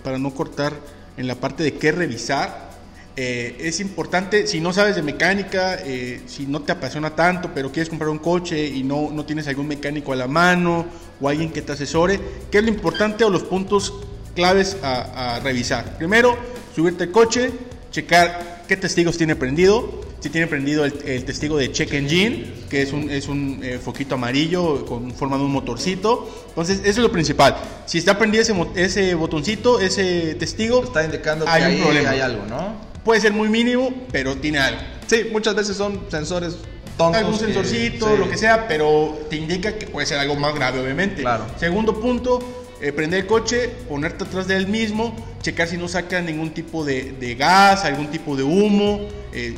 para 0.03 0.17
no 0.17 0.33
cortar 0.33 0.73
en 1.17 1.27
la 1.27 1.35
parte 1.35 1.63
de 1.63 1.73
qué 1.73 1.91
revisar, 1.91 2.71
eh, 3.17 3.57
es 3.59 3.81
importante, 3.81 4.47
si 4.47 4.61
no 4.61 4.71
sabes 4.71 4.95
de 4.95 5.01
mecánica, 5.01 5.75
eh, 5.83 6.21
si 6.27 6.45
no 6.45 6.61
te 6.61 6.71
apasiona 6.71 7.13
tanto, 7.13 7.51
pero 7.53 7.69
quieres 7.69 7.89
comprar 7.89 8.09
un 8.09 8.19
coche 8.19 8.65
y 8.65 8.83
no, 8.83 9.09
no 9.11 9.25
tienes 9.25 9.47
algún 9.47 9.67
mecánico 9.67 10.13
a 10.13 10.15
la 10.15 10.27
mano 10.27 10.85
o 11.19 11.27
alguien 11.27 11.51
que 11.51 11.61
te 11.61 11.73
asesore, 11.73 12.19
¿qué 12.49 12.59
es 12.59 12.63
lo 12.63 12.69
importante 12.69 13.25
o 13.25 13.29
los 13.29 13.43
puntos 13.43 13.93
claves 14.33 14.77
a, 14.81 15.41
revisar? 15.43 15.97
Primero, 15.97 16.37
subirte 16.73 17.03
el 17.03 17.11
coche, 17.11 17.51
checar 17.91 18.63
qué 18.67 18.77
testigos 18.77 19.17
tiene 19.17 19.35
prendido, 19.35 20.00
si 20.21 20.29
tiene 20.29 20.45
prendido 20.45 20.85
el, 20.85 21.25
testigo 21.25 21.57
de 21.57 21.71
check 21.71 21.91
engine, 21.93 22.53
que 22.69 22.83
es 22.83 22.93
un, 22.93 23.09
es 23.09 23.27
un 23.27 23.59
eh, 23.63 23.79
foquito 23.83 24.15
amarillo 24.15 24.85
con 24.85 25.11
forma 25.11 25.35
de 25.35 25.43
un 25.43 25.51
motorcito. 25.51 26.45
Entonces, 26.49 26.79
eso 26.79 26.89
es 26.89 26.97
lo 26.99 27.11
principal. 27.11 27.57
Si 27.87 27.97
está 27.97 28.19
prendido 28.19 28.43
ese, 28.43 28.53
ese 28.75 29.15
botoncito, 29.15 29.81
ese 29.81 30.35
testigo, 30.35 30.83
está 30.83 31.03
indicando 31.03 31.45
que 31.45 31.51
hay, 31.51 31.75
un 31.75 31.81
problema. 31.81 32.09
hay 32.11 32.19
algo, 32.19 32.45
¿no? 32.45 32.75
Puede 33.03 33.19
ser 33.19 33.33
muy 33.33 33.49
mínimo, 33.49 33.91
pero 34.11 34.37
tiene 34.37 34.59
algo. 34.59 34.79
Sí, 35.07 35.25
muchas 35.31 35.55
veces 35.55 35.75
son 35.75 35.99
sensores 36.11 36.55
tontos. 36.97 37.19
Algún 37.19 37.39
sensorcito, 37.39 38.15
lo 38.15 38.29
que 38.29 38.37
sea, 38.37 38.67
pero 38.67 39.25
te 39.27 39.37
indica 39.37 39.75
que 39.75 39.87
puede 39.87 40.05
ser 40.05 40.19
algo 40.19 40.35
más 40.35 40.53
grave, 40.53 40.81
obviamente. 40.81 41.23
Claro. 41.23 41.47
Segundo 41.57 41.99
punto, 41.99 42.39
eh, 42.79 42.91
prender 42.91 43.21
el 43.21 43.25
coche, 43.25 43.69
ponerte 43.89 44.23
atrás 44.23 44.47
de 44.47 44.55
él 44.55 44.67
mismo, 44.67 45.15
checar 45.41 45.67
si 45.67 45.77
no 45.77 45.87
saca 45.87 46.21
ningún 46.21 46.51
tipo 46.51 46.85
de, 46.85 47.35
gas, 47.39 47.85
algún 47.85 48.07
tipo 48.11 48.35
de 48.35 48.43
humo. 48.43 49.07
Eh, 49.33 49.55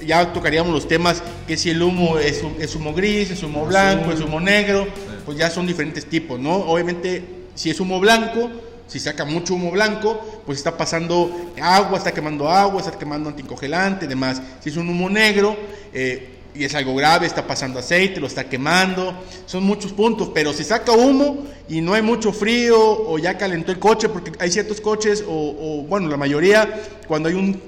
ya 0.00 0.32
tocaríamos 0.32 0.72
los 0.72 0.88
temas 0.88 1.22
que 1.46 1.56
si 1.56 1.70
el 1.70 1.82
humo 1.82 2.18
es, 2.18 2.42
es 2.58 2.74
humo 2.74 2.92
gris, 2.92 3.30
es 3.30 3.42
humo 3.42 3.66
blanco, 3.66 4.12
es 4.12 4.20
humo 4.20 4.40
negro, 4.40 4.86
pues 5.24 5.38
ya 5.38 5.50
son 5.50 5.66
diferentes 5.66 6.06
tipos, 6.06 6.38
¿no? 6.38 6.54
Obviamente, 6.54 7.24
si 7.54 7.70
es 7.70 7.80
humo 7.80 8.00
blanco, 8.00 8.50
si 8.86 9.00
saca 9.00 9.24
mucho 9.24 9.54
humo 9.54 9.70
blanco, 9.70 10.42
pues 10.44 10.58
está 10.58 10.76
pasando 10.76 11.52
agua, 11.60 11.98
está 11.98 12.12
quemando 12.12 12.48
agua, 12.48 12.80
está 12.80 12.98
quemando 12.98 13.30
anticongelante, 13.30 14.06
demás. 14.06 14.40
Si 14.60 14.68
es 14.68 14.76
un 14.76 14.88
humo 14.88 15.08
negro, 15.08 15.56
eh, 15.92 16.33
y 16.54 16.64
es 16.64 16.74
algo 16.74 16.94
grave, 16.94 17.26
está 17.26 17.46
pasando 17.46 17.80
aceite, 17.80 18.20
lo 18.20 18.28
está 18.28 18.44
quemando, 18.44 19.12
son 19.46 19.64
muchos 19.64 19.92
puntos, 19.92 20.30
pero 20.32 20.52
si 20.52 20.62
saca 20.62 20.92
humo 20.92 21.44
y 21.68 21.80
no 21.80 21.94
hay 21.94 22.02
mucho 22.02 22.32
frío 22.32 22.78
o 22.78 23.18
ya 23.18 23.36
calentó 23.36 23.72
el 23.72 23.78
coche, 23.78 24.08
porque 24.08 24.32
hay 24.38 24.50
ciertos 24.50 24.80
coches, 24.80 25.24
o, 25.26 25.84
bueno, 25.88 26.08
la 26.08 26.16
mayoría, 26.16 26.80
cuando 27.08 27.28
hay 27.28 27.34
un, 27.34 27.60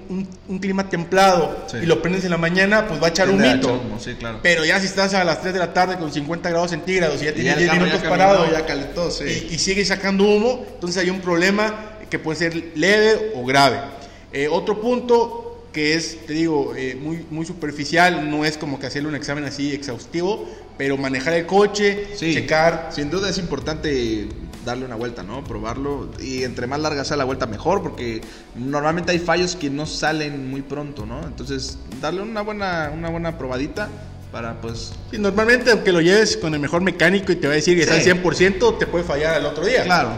un, 0.49 0.59
clima 0.59 0.89
templado 0.89 1.67
y 1.83 1.87
lo 1.87 2.01
prendes 2.01 2.25
en 2.25 2.31
la 2.31 2.39
mañana, 2.39 2.87
pues 2.87 3.03
va 3.03 3.07
a 3.07 3.11
echar 3.11 3.29
un 3.29 3.41
mito. 3.41 3.81
Pero 4.43 4.65
ya 4.65 4.79
si 4.79 4.87
estás 4.87 5.15
a 5.15 5.25
las 5.25 5.41
3 5.41 5.55
de 5.55 5.59
la 5.59 5.73
tarde 5.73 5.97
con 5.97 6.13
50 6.13 6.49
grados 6.49 6.71
centígrados 6.71 7.21
y 7.23 7.25
ya 7.25 7.35
tienes 7.35 7.59
10 7.59 7.73
minutos 7.73 8.03
parado 8.03 8.51
ya 8.51 8.65
calentó, 8.65 9.11
y, 9.21 9.55
y 9.55 9.59
sigue 9.59 9.85
sacando 9.85 10.25
humo, 10.25 10.65
entonces 10.75 11.03
hay 11.03 11.11
un 11.11 11.21
problema 11.21 11.97
que 12.09 12.19
puede 12.19 12.39
ser 12.39 12.73
leve 12.77 13.33
o 13.35 13.45
grave. 13.45 13.81
Eh, 14.33 14.49
otro 14.49 14.81
punto 14.81 15.46
que 15.77 15.93
es, 15.93 16.25
te 16.25 16.33
digo, 16.33 16.73
eh, 16.75 16.99
muy, 16.99 17.27
muy 17.31 17.45
superficial, 17.45 18.31
no 18.31 18.47
es 18.47 18.57
como 18.57 18.81
que 18.81 18.87
hacerle 18.87 19.11
un 19.11 19.15
examen 19.15 19.45
así 19.45 19.75
exhaustivo, 19.75 20.49
pero 20.79 20.97
manejar 20.97 21.35
el 21.35 21.45
coche, 21.45 22.17
checar. 22.17 22.89
Sin 22.93 23.11
duda 23.11 23.29
es 23.29 23.37
importante 23.37 24.27
darle 24.65 24.87
una 24.87 24.95
vuelta, 24.95 25.23
¿no? 25.23 25.45
Probarlo. 25.45 26.09
Y 26.19 26.45
entre 26.45 26.67
más 26.67 26.81
larga 26.81 27.05
sea 27.05 27.19
la 27.19 27.25
vuelta, 27.25 27.45
mejor, 27.45 27.83
porque 27.83 28.23
normalmente 28.55 29.13
hay 29.13 29.19
fallos 29.19 29.55
que 29.55 29.69
no 29.69 29.85
salen 29.85 30.49
muy 30.49 30.63
pronto, 30.63 31.05
¿no? 31.05 31.21
Entonces, 31.27 31.77
darle 32.01 32.23
una 32.23 32.41
buena, 32.41 32.91
una 32.95 33.11
buena 33.11 33.37
probadita 33.37 33.91
para 34.33 34.59
pues... 34.63 34.95
Sí, 35.11 35.19
normalmente 35.19 35.73
aunque 35.73 35.93
lo 35.93 36.01
lleves 36.01 36.39
con 36.39 36.55
el 36.55 36.61
mejor 36.61 36.81
mecánico 36.81 37.33
y 37.33 37.37
te 37.37 37.49
va 37.49 37.53
a 37.53 37.57
decir 37.57 37.77
que 37.77 37.83
está 37.83 37.97
al 37.97 38.01
100%, 38.01 38.79
te 38.79 38.87
puede 38.87 39.05
fallar 39.05 39.35
al 39.35 39.45
otro 39.45 39.67
día. 39.67 39.85
Claro. 39.85 40.13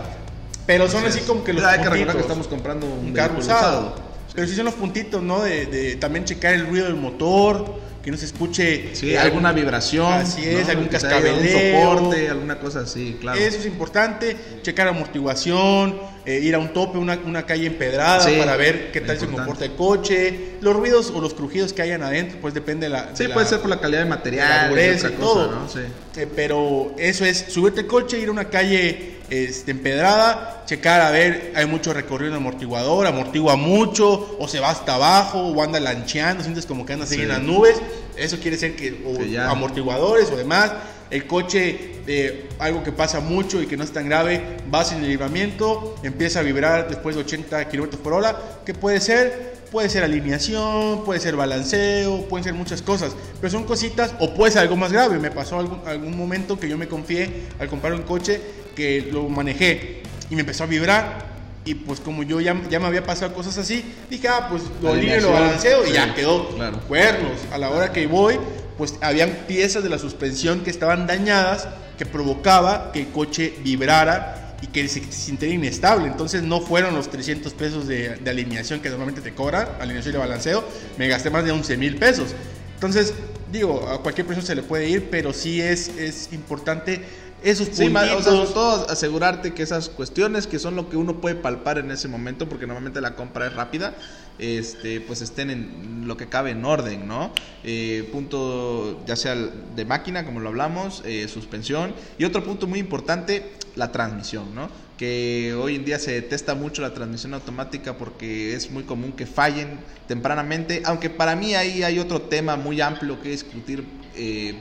Pero 0.67 0.89
son 0.89 1.05
así 1.05 1.19
como 1.23 1.43
que 1.43 1.53
los... 1.53 1.65
Hay 1.65 1.81
que 1.81 1.89
recordar 1.89 2.15
que 2.15 2.23
estamos 2.23 2.47
comprando 2.47 2.87
un, 2.87 3.13
carro 3.13 3.41
usado. 3.41 4.08
Pero 4.39 4.47
sí 4.47 4.55
son 4.55 4.67
los 4.67 4.75
puntitos, 4.75 5.21
¿no? 5.21 5.43
De, 5.43 5.97
también 5.97 6.25
checar 6.25 6.55
el 6.55 6.65
ruido 6.65 6.87
del 6.87 6.95
motor, 6.95 7.75
que 8.05 8.13
no 8.13 8.17
se 8.17 8.27
escuche. 8.27 8.95
Sí, 8.95 9.17
alguna 9.17 9.51
vibración. 9.51 10.13
Así 10.13 10.45
es, 10.45 10.69
algún 10.69 10.87
cascabeleo. 10.87 11.89
Un 11.89 11.99
soporte, 11.99 12.29
alguna 12.29 12.61
cosa 12.61 12.83
así, 12.83 13.17
claro. 13.21 13.37
Eso 13.37 13.59
es 13.59 13.67
importante. 13.67 14.37
Checar 14.63 14.87
amortiguación, 14.87 15.99
eh, 16.25 16.39
ir 16.39 16.55
a 16.55 16.61
un 16.61 16.73
tope, 16.73 16.99
una, 16.99 17.19
una 17.27 17.47
calle 17.47 17.67
empedrada 17.67 18.25
para 18.39 18.57
ver 18.57 18.93
qué 18.93 19.01
tal 19.01 19.19
se 19.19 19.27
comporta 19.27 19.65
el 19.65 19.75
coche. 19.75 20.51
Los 20.61 20.77
ruidos 20.77 21.11
o 21.13 21.21
los 21.21 21.35
crujidos 21.35 21.73
que 21.73 21.83
hayan 21.83 22.05
adentro, 22.05 22.39
pues 22.41 22.55
depende 22.55 22.87
de 22.87 22.91
la. 22.91 23.17
Sí, 23.17 23.27
puede 23.27 23.45
ser 23.45 23.59
por 23.59 23.71
la 23.71 23.81
calidad 23.81 24.05
de 24.05 24.09
material, 24.09 24.73
y 24.73 25.21
todo. 25.21 25.51
¿no? 25.51 25.69
sí. 25.69 25.81
Eh, 26.15 26.29
pero 26.33 26.95
eso 26.97 27.25
es 27.25 27.47
subirte 27.49 27.81
el 27.81 27.89
coche, 27.89 28.21
ir 28.21 28.29
a 28.29 28.31
una 28.31 28.49
calle 28.49 29.18
este, 29.31 29.73
empedrada, 29.73 30.63
checar 30.67 31.01
a 31.01 31.11
ver, 31.11 31.53
hay 31.55 31.67
mucho 31.67 31.93
recorrido 31.93 32.33
en 32.33 32.37
amortiguador, 32.37 33.07
amortigua 33.07 33.57
mucho, 33.57 34.37
o 34.39 34.49
se 34.49 34.61
va 34.61 34.71
hasta 34.71 34.95
abajo, 34.95 35.41
o 35.41 35.63
anda 35.63 35.81
lancheando, 35.81 36.43
sientes 36.43 36.67
como 36.67 36.87
que 36.87 36.95
anda 36.95 37.05
así 37.05 37.21
en 37.21 37.29
las 37.29 37.43
nubes, 37.43 37.77
eso 38.17 38.39
quiere 38.39 38.57
decir 38.57 38.77
que, 38.77 39.03
o 39.05 39.51
amortiguadores 39.51 40.31
o 40.31 40.37
demás, 40.37 40.73
el 41.11 41.27
coche, 41.27 42.03
eh, 42.07 42.49
algo 42.59 42.83
que 42.83 42.93
pasa 42.93 43.21
mucho 43.21 43.63
y 43.63 43.67
que 43.67 43.77
no 43.77 43.85
es 43.85 43.93
tan 43.93 44.09
grave, 44.09 44.43
va 44.73 44.85
sin 44.85 44.99
el 44.99 45.09
libramiento, 45.09 45.97
empieza 46.03 46.41
a 46.41 46.43
vibrar 46.43 46.89
después 46.89 47.17
de 47.17 47.23
80 47.23 47.69
km 47.69 47.97
por 47.97 48.13
hora, 48.13 48.37
¿qué 48.65 48.75
puede 48.75 49.01
ser? 49.01 49.59
Puede 49.71 49.91
ser 49.91 50.03
alineación, 50.03 51.05
puede 51.05 51.21
ser 51.21 51.37
balanceo, 51.37 52.27
pueden 52.29 52.45
ser 52.45 52.55
muchas 52.55 52.81
cosas, 52.81 53.13
pero 53.39 53.51
son 53.51 53.65
cositas 53.65 54.15
o 54.19 54.33
puede 54.33 54.53
ser 54.53 54.63
algo 54.63 54.77
más 54.77 54.93
grave. 54.93 55.19
Me 55.19 55.31
pasó 55.31 55.59
algún, 55.59 55.87
algún 55.87 56.17
momento 56.17 56.59
que 56.59 56.71
yo 56.71 56.79
me 56.79 56.89
confié 56.89 57.49
al 57.59 57.69
comprar 57.69 57.93
un 57.93 58.01
coche 58.01 58.41
que 58.79 59.11
lo 59.11 59.29
manejé 59.29 60.03
y 60.31 60.37
me 60.37 60.43
empezó 60.43 60.63
a 60.63 60.69
vibrar 60.69 61.27
y 61.65 61.75
pues 61.75 61.99
como 61.99 62.23
yo 62.23 62.41
ya, 62.41 62.57
ya 62.71 62.79
me 62.79 62.87
había 62.87 63.03
pasado 63.03 63.35
cosas 63.35 63.59
así, 63.59 63.85
dije, 64.09 64.29
ah, 64.29 64.47
pues 64.49 64.63
lo 64.81 64.93
alineo, 64.93 65.21
lo 65.21 65.33
balanceo 65.33 65.85
y 65.85 65.93
ya 65.93 66.15
quedó. 66.15 66.49
Cuernos. 66.87 67.41
A 67.53 67.59
la 67.59 67.71
hora 67.71 67.93
que 67.93 68.07
voy, 68.07 68.39
pues 68.79 68.95
habían 69.03 69.31
piezas 69.49 69.83
de 69.83 69.91
la 69.91 69.99
suspensión 69.99 70.61
que 70.61 70.71
estaban 70.71 71.09
dañadas 71.09 71.69
que 71.99 72.07
provocaba 72.07 72.93
que 72.93 73.01
el 73.01 73.09
coche 73.09 73.53
vibrara 73.65 74.57
y 74.63 74.69
que 74.69 74.87
se, 74.87 75.03
sintiera 75.13 75.53
inestable. 75.53 76.07
Entonces 76.07 76.45
no 76.45 76.61
fueron 76.61 76.95
los 76.95 77.11
300 77.11 77.53
pesos 77.55 77.89
de, 77.89 78.19
alineación 78.27 78.79
que 78.81 78.89
normalmente 78.91 79.21
te 79.21 79.35
cobran, 79.35 79.69
alineación 79.81 80.15
y 80.15 80.19
balanceo, 80.19 80.65
me 80.97 81.09
gasté 81.09 81.31
más 81.31 81.45
de 81.45 81.51
11 81.51 81.77
mil 81.77 81.97
pesos. 81.97 82.35
Entonces, 82.75 83.13
digo, 83.51 83.89
a 83.89 84.01
cualquier 84.03 84.25
persona 84.25 84.47
se 84.47 84.55
le 84.55 84.63
puede 84.63 84.89
ir, 84.89 85.09
pero 85.11 85.33
sí 85.33 85.61
es, 85.61 85.89
es 85.99 86.33
importante 86.33 87.03
esos 87.43 87.69
sí, 87.73 87.87
o 87.87 88.23
sobre 88.23 88.51
todo 88.53 88.91
asegurarte 88.91 89.55
que 89.55 89.63
esas 89.63 89.89
cuestiones 89.89 90.47
que 90.47 90.59
son 90.59 90.75
lo 90.75 90.89
que 90.89 90.97
uno 90.97 91.21
puede 91.21 91.37
palpar 91.37 91.79
en 91.79 91.91
ese 91.91 92.09
momento, 92.09 92.49
porque 92.49 92.67
normalmente 92.67 93.01
la 93.01 93.15
compra 93.15 93.47
es 93.47 93.55
rápida, 93.55 93.95
este, 94.39 95.01
pues 95.01 95.23
estén 95.23 95.51
en 95.51 96.07
lo 96.07 96.17
que 96.17 96.29
cabe 96.29 96.51
en 96.51 96.65
orden, 96.65 97.07
¿no? 97.07 97.33
Eh, 97.65 98.09
punto 98.13 99.05
ya 99.07 99.17
sea 99.17 99.35
de 99.35 99.85
máquina, 99.85 100.25
como 100.25 100.41
lo 100.41 100.49
hablamos, 100.49 101.03
eh, 101.05 101.29
suspensión, 101.29 101.95
y 102.19 102.25
otro 102.25 102.43
punto 102.45 102.67
muy 102.67 102.81
importante, 102.81 103.53
la 103.77 103.93
transmisión, 103.93 104.55
¿no? 104.55 104.69
Que 104.97 105.55
hoy 105.55 105.77
en 105.77 105.85
día 105.85 106.01
se 106.01 106.13
detesta 106.13 106.57
mucho 106.57 106.83
la 106.83 106.93
transmisión 106.93 107.35
automática 107.35 107.97
porque 107.97 108.55
es 108.55 108.71
muy 108.71 108.83
común 108.83 109.13
que 109.13 109.27
fallen 109.27 109.79
tempranamente, 110.09 110.83
aunque 110.85 111.09
para 111.09 111.37
mí 111.37 111.55
ahí 111.55 111.85
hay 111.85 112.01
otro 112.01 112.23
tema 112.23 112.57
muy 112.57 112.81
amplio 112.81 113.21
que 113.21 113.31
discutir. 113.31 113.85
Eh, 114.17 114.57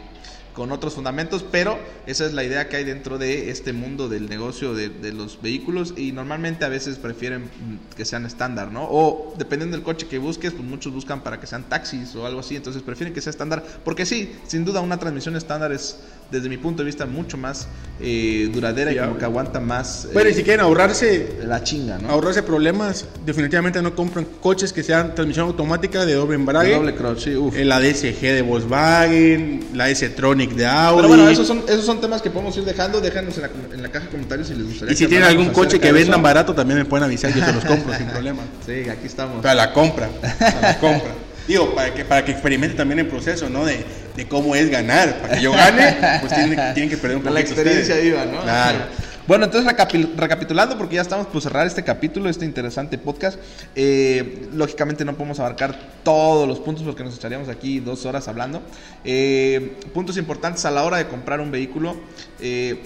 con 0.58 0.72
otros 0.72 0.96
fundamentos, 0.96 1.46
pero 1.52 1.78
esa 2.08 2.26
es 2.26 2.34
la 2.34 2.44
idea 2.44 2.68
que 2.68 2.78
hay 2.78 2.84
dentro 2.84 3.20
de 3.20 3.52
este 3.52 3.74
mundo 3.74 4.10
del 4.10 4.28
negocio 4.28 4.74
de, 4.74 4.90
los 5.14 5.40
vehículos 5.40 5.94
y 5.96 6.12
normalmente 6.14 6.66
a 6.66 6.68
veces 6.68 6.98
prefieren 6.98 7.48
que 7.96 8.06
sean 8.06 8.26
estándar, 8.26 8.72
¿no? 8.72 8.88
O 8.90 9.36
dependiendo 9.38 9.78
del 9.78 9.84
coche 9.84 10.08
que 10.08 10.18
busques, 10.18 10.54
pues 10.54 10.68
muchos 10.68 10.92
buscan 10.92 11.22
para 11.22 11.40
que 11.40 11.46
sean 11.46 11.70
taxis 11.70 12.16
o 12.16 12.26
algo 12.26 12.40
así, 12.40 12.56
entonces 12.56 12.82
prefieren 12.82 13.14
que 13.14 13.22
sea 13.22 13.30
estándar, 13.30 13.64
porque 13.86 14.08
sí, 14.08 14.36
sin 14.48 14.66
duda 14.66 14.82
una 14.82 14.98
transmisión 14.98 15.36
estándar 15.36 15.72
es 15.72 16.00
desde 16.31 16.50
mi 16.50 16.57
punto 16.57 16.84
de 16.84 16.88
vista 16.88 17.05
mucho 17.05 17.38
más 17.38 17.67
eh, 18.00 18.50
duradera 18.53 18.91
y 18.91 18.98
como 18.98 19.17
que 19.17 19.25
aguanta 19.25 19.60
más. 19.60 20.07
Bueno, 20.13 20.29
y 20.29 20.34
si 20.34 20.43
quieren 20.43 20.62
ahorrarse 20.62 21.39
la 21.46 21.63
chinga, 21.63 21.98
¿no? 21.98 22.10
Ahorrarse 22.10 22.43
problemas, 22.43 23.05
definitivamente 23.25 23.81
no 23.81 23.96
compren 23.96 24.27
coches 24.39 24.72
que 24.72 24.84
sean 24.84 25.15
transmisión 25.15 25.48
automática 25.48 26.05
de 26.05 26.13
doble 26.13 26.36
embrague. 26.36 26.69
De 26.69 26.75
doble 26.75 26.96
cross, 26.96 27.24
sí, 27.24 27.36
uf. 27.36 27.55
La 27.57 27.79
DSG 27.79 28.19
de 28.22 28.41
Volkswagen, 28.41 29.67
la 29.74 29.89
S-Tronic 29.89 30.51
de 30.51 30.67
Audi. 30.67 30.98
Pero 30.98 31.07
bueno, 31.07 31.29
esos 31.29 31.48
son, 31.48 31.63
esos 31.67 31.86
son 31.86 32.00
temas 32.01 32.22
que 32.22 32.29
podemos 32.29 32.55
ir 32.57 32.65
dejando, 32.65 33.01
déjanos 33.01 33.36
en 33.38 33.41
la, 33.41 33.50
en 33.74 33.81
la 33.81 33.89
caja 33.89 34.05
de 34.05 34.12
comentarios 34.12 34.48
si 34.48 34.53
les 34.53 34.67
gustaría. 34.67 34.93
Y 34.93 34.98
si 34.98 35.07
tienen 35.07 35.27
algún 35.27 35.50
coche 35.50 35.79
que 35.79 35.91
vendan 35.91 36.22
barato, 36.22 36.53
también 36.53 36.77
me 36.79 36.86
pueden 36.86 37.05
avisar, 37.05 37.34
yo 37.34 37.43
se 37.43 37.53
los 37.53 37.65
compro 37.65 37.98
sin 37.98 38.07
problema. 38.12 38.43
Sí, 38.65 38.89
aquí 38.89 39.07
estamos. 39.07 39.41
Para 39.41 39.55
la 39.55 39.74
compra, 39.74 40.10
para 40.39 40.62
la 40.62 40.79
compra. 40.79 41.12
Digo, 41.48 41.74
para 41.74 41.94
que, 41.94 42.04
para 42.04 42.25
que 42.25 42.32
experimente 42.32 42.75
también 42.75 43.00
el 43.00 43.08
proceso, 43.08 43.50
¿no? 43.50 43.66
De, 43.66 43.86
de 44.16 44.27
cómo 44.27 44.56
es 44.56 44.70
ganar. 44.70 45.22
Para 45.22 45.36
que 45.36 45.42
yo 45.42 45.51
gane, 45.51 46.20
pues 46.20 46.34
tienen, 46.34 46.74
tienen 46.74 46.89
que 46.89 46.98
perder 46.98 47.18
un 47.18 47.24
poco. 47.24 47.34
La 47.34 47.39
experiencia 47.39 47.96
viva, 47.98 48.25
¿no? 48.25 48.42
Claro. 48.42 48.80
Bueno, 49.27 49.44
entonces 49.44 49.70
recapitulando, 50.16 50.77
porque 50.77 50.96
ya 50.96 51.01
estamos 51.01 51.27
por 51.27 51.42
cerrar 51.42 51.68
este 51.68 51.84
capítulo, 51.84 52.30
este 52.30 52.46
interesante 52.46 52.98
podcast. 52.98 53.38
Eh, 53.75 54.48
lógicamente 54.54 55.04
no 55.04 55.16
podemos 55.16 55.42
abarcar 55.42 55.77
todos 56.04 56.48
los 56.48 56.60
puntos 56.60 56.84
porque 56.84 57.04
nos 57.04 57.18
echaríamos 57.18 57.50
aquí 57.50 57.82
dos 57.82 58.06
horas 58.06 58.30
hablando. 58.30 58.62
Eh, 59.04 59.77
puntos 59.94 60.16
importantes 60.16 60.63
a 60.63 60.72
la 60.72 60.84
hora 60.84 60.96
de 60.96 61.08
comprar 61.08 61.42
un 61.42 61.51
vehículo. 61.51 61.98
Eh, 62.39 62.82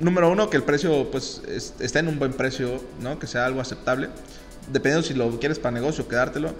número 0.00 0.32
uno, 0.32 0.50
que 0.50 0.56
el 0.56 0.64
precio 0.64 1.12
pues 1.12 1.42
está 1.78 2.00
en 2.00 2.08
un 2.08 2.18
buen 2.18 2.32
precio, 2.32 2.82
¿no? 3.00 3.20
Que 3.20 3.28
sea 3.28 3.46
algo 3.46 3.60
aceptable. 3.60 4.08
Dependiendo 4.68 5.06
si 5.06 5.14
lo 5.14 5.38
quieres 5.38 5.60
para 5.60 5.72
negocio, 5.72 6.08
quedártelo. 6.08 6.56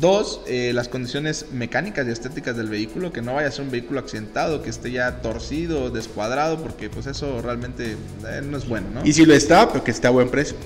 Dos, 0.00 0.40
eh, 0.46 0.72
las 0.74 0.88
condiciones 0.88 1.46
mecánicas 1.52 2.06
y 2.06 2.10
estéticas 2.10 2.56
del 2.56 2.68
vehículo, 2.68 3.12
que 3.12 3.22
no 3.22 3.34
vaya 3.34 3.48
a 3.48 3.50
ser 3.50 3.64
un 3.64 3.70
vehículo 3.70 4.00
accidentado, 4.00 4.62
que 4.62 4.68
esté 4.68 4.90
ya 4.90 5.22
torcido, 5.22 5.90
descuadrado, 5.90 6.58
porque 6.58 6.90
pues 6.90 7.06
eso 7.06 7.40
realmente 7.40 7.96
eh, 8.26 8.42
no 8.44 8.58
es 8.58 8.68
bueno, 8.68 8.88
¿no? 8.92 9.06
Y 9.06 9.12
si 9.12 9.24
lo 9.24 9.32
está, 9.32 9.68
pero 9.70 9.82
que 9.84 9.92
esté 9.92 10.06
a 10.06 10.10
buen 10.10 10.28
precio. 10.28 10.56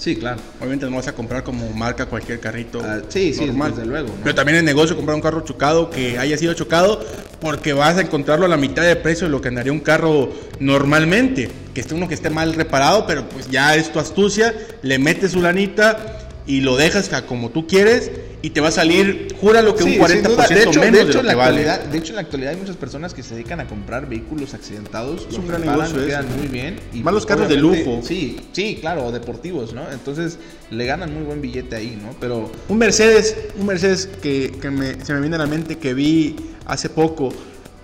Sí, 0.00 0.16
claro. 0.16 0.40
Obviamente 0.58 0.88
no 0.88 0.96
vas 0.96 1.08
a 1.08 1.12
comprar 1.12 1.44
como 1.44 1.68
marca 1.72 2.06
cualquier 2.06 2.40
carrito. 2.40 2.80
Ah, 2.82 3.00
sí, 3.10 3.34
sí, 3.34 3.50
desde 3.50 3.84
luego. 3.84 4.08
Pero 4.22 4.34
también 4.34 4.56
es 4.56 4.64
negocio 4.64 4.96
comprar 4.96 5.14
un 5.14 5.20
carro 5.20 5.42
chocado 5.42 5.90
que 5.90 6.18
haya 6.18 6.38
sido 6.38 6.54
chocado 6.54 7.04
porque 7.38 7.74
vas 7.74 7.98
a 7.98 8.00
encontrarlo 8.00 8.46
a 8.46 8.48
la 8.48 8.56
mitad 8.56 8.82
de 8.82 8.96
precio 8.96 9.26
de 9.26 9.30
lo 9.30 9.42
que 9.42 9.48
andaría 9.48 9.72
un 9.72 9.80
carro 9.80 10.32
normalmente. 10.58 11.50
Que 11.74 11.82
esté 11.82 11.94
uno 11.94 12.08
que 12.08 12.14
esté 12.14 12.30
mal 12.30 12.54
reparado, 12.54 13.06
pero 13.06 13.28
pues 13.28 13.50
ya 13.50 13.76
es 13.76 13.92
tu 13.92 13.98
astucia, 13.98 14.54
le 14.80 14.98
metes 14.98 15.32
su 15.32 15.42
lanita 15.42 15.98
y 16.46 16.62
lo 16.62 16.76
dejas 16.76 17.10
como 17.28 17.50
tú 17.50 17.66
quieres 17.66 18.10
y 18.42 18.50
te 18.50 18.60
va 18.60 18.68
a 18.68 18.72
salir, 18.72 19.34
júralo 19.38 19.74
que 19.74 19.84
un 19.84 19.90
40% 19.92 20.48
de 20.48 20.62
hecho, 20.62 20.80
menos 20.80 20.92
de, 20.92 21.02
hecho, 21.02 21.20
en 21.20 21.26
la 21.26 21.32
actualidad, 21.32 21.84
De 21.84 21.98
hecho, 21.98 22.08
en 22.10 22.14
la 22.16 22.22
actualidad 22.22 22.52
hay 22.52 22.58
muchas 22.58 22.76
personas 22.76 23.12
que 23.12 23.22
se 23.22 23.34
dedican 23.34 23.60
a 23.60 23.66
comprar 23.66 24.08
vehículos 24.08 24.54
accidentados. 24.54 25.26
Es 25.30 25.36
un 25.36 25.46
gran 25.46 25.60
negocio 25.60 26.06
quedan 26.06 26.26
muy 26.38 26.48
bien. 26.48 26.80
Y 26.92 27.02
Más 27.02 27.12
los 27.12 27.26
carros 27.26 27.48
de 27.48 27.56
lujo. 27.56 28.00
Sí, 28.02 28.40
sí, 28.52 28.78
claro, 28.80 29.12
deportivos, 29.12 29.74
¿no? 29.74 29.90
Entonces 29.90 30.38
le 30.70 30.86
ganan 30.86 31.12
muy 31.12 31.22
buen 31.24 31.42
billete 31.42 31.76
ahí, 31.76 31.98
¿no? 32.02 32.14
Pero... 32.18 32.50
Un 32.68 32.78
Mercedes, 32.78 33.36
un 33.58 33.66
Mercedes 33.66 34.08
que, 34.22 34.52
que 34.60 35.04
se 35.04 35.12
me 35.12 35.20
viene 35.20 35.36
a 35.36 35.40
la 35.40 35.46
mente 35.46 35.76
que 35.76 35.92
vi 35.92 36.36
hace 36.66 36.88
poco, 36.88 37.30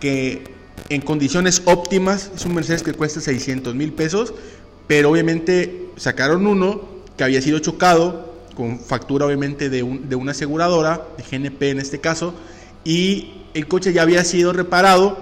que 0.00 0.42
en 0.88 1.02
condiciones 1.02 1.62
óptimas 1.66 2.30
es 2.34 2.46
un 2.46 2.54
Mercedes 2.54 2.82
que 2.82 2.92
cuesta 2.92 3.20
600 3.20 3.74
mil 3.74 3.92
pesos, 3.92 4.32
pero 4.86 5.10
obviamente 5.10 5.88
sacaron 5.96 6.46
uno 6.46 6.88
que 7.16 7.24
había 7.24 7.42
sido 7.42 7.58
chocado 7.58 8.25
con 8.56 8.80
factura 8.80 9.26
obviamente 9.26 9.68
de, 9.68 9.82
un, 9.82 10.08
de 10.08 10.16
una 10.16 10.32
aseguradora, 10.32 11.02
de 11.16 11.22
GNP 11.22 11.62
en 11.70 11.78
este 11.78 12.00
caso, 12.00 12.34
y 12.84 13.42
el 13.54 13.68
coche 13.68 13.92
ya 13.92 14.02
había 14.02 14.24
sido 14.24 14.52
reparado, 14.52 15.18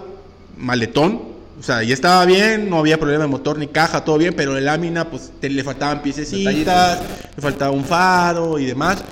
maletón, 0.56 1.34
o 1.58 1.62
sea, 1.62 1.82
ya 1.82 1.94
estaba 1.94 2.24
bien, 2.24 2.68
no 2.68 2.78
había 2.78 2.98
problema 2.98 3.24
de 3.24 3.30
motor 3.30 3.58
ni 3.58 3.68
caja, 3.68 4.04
todo 4.04 4.18
bien, 4.18 4.34
pero 4.36 4.54
la 4.54 4.60
lámina, 4.60 5.08
pues 5.08 5.32
le 5.40 5.64
faltaban 5.64 6.02
piececitas, 6.02 7.00
le 7.36 7.42
faltaba 7.42 7.70
un 7.70 7.84
faro 7.84 8.58
y 8.58 8.66
demás. 8.66 9.04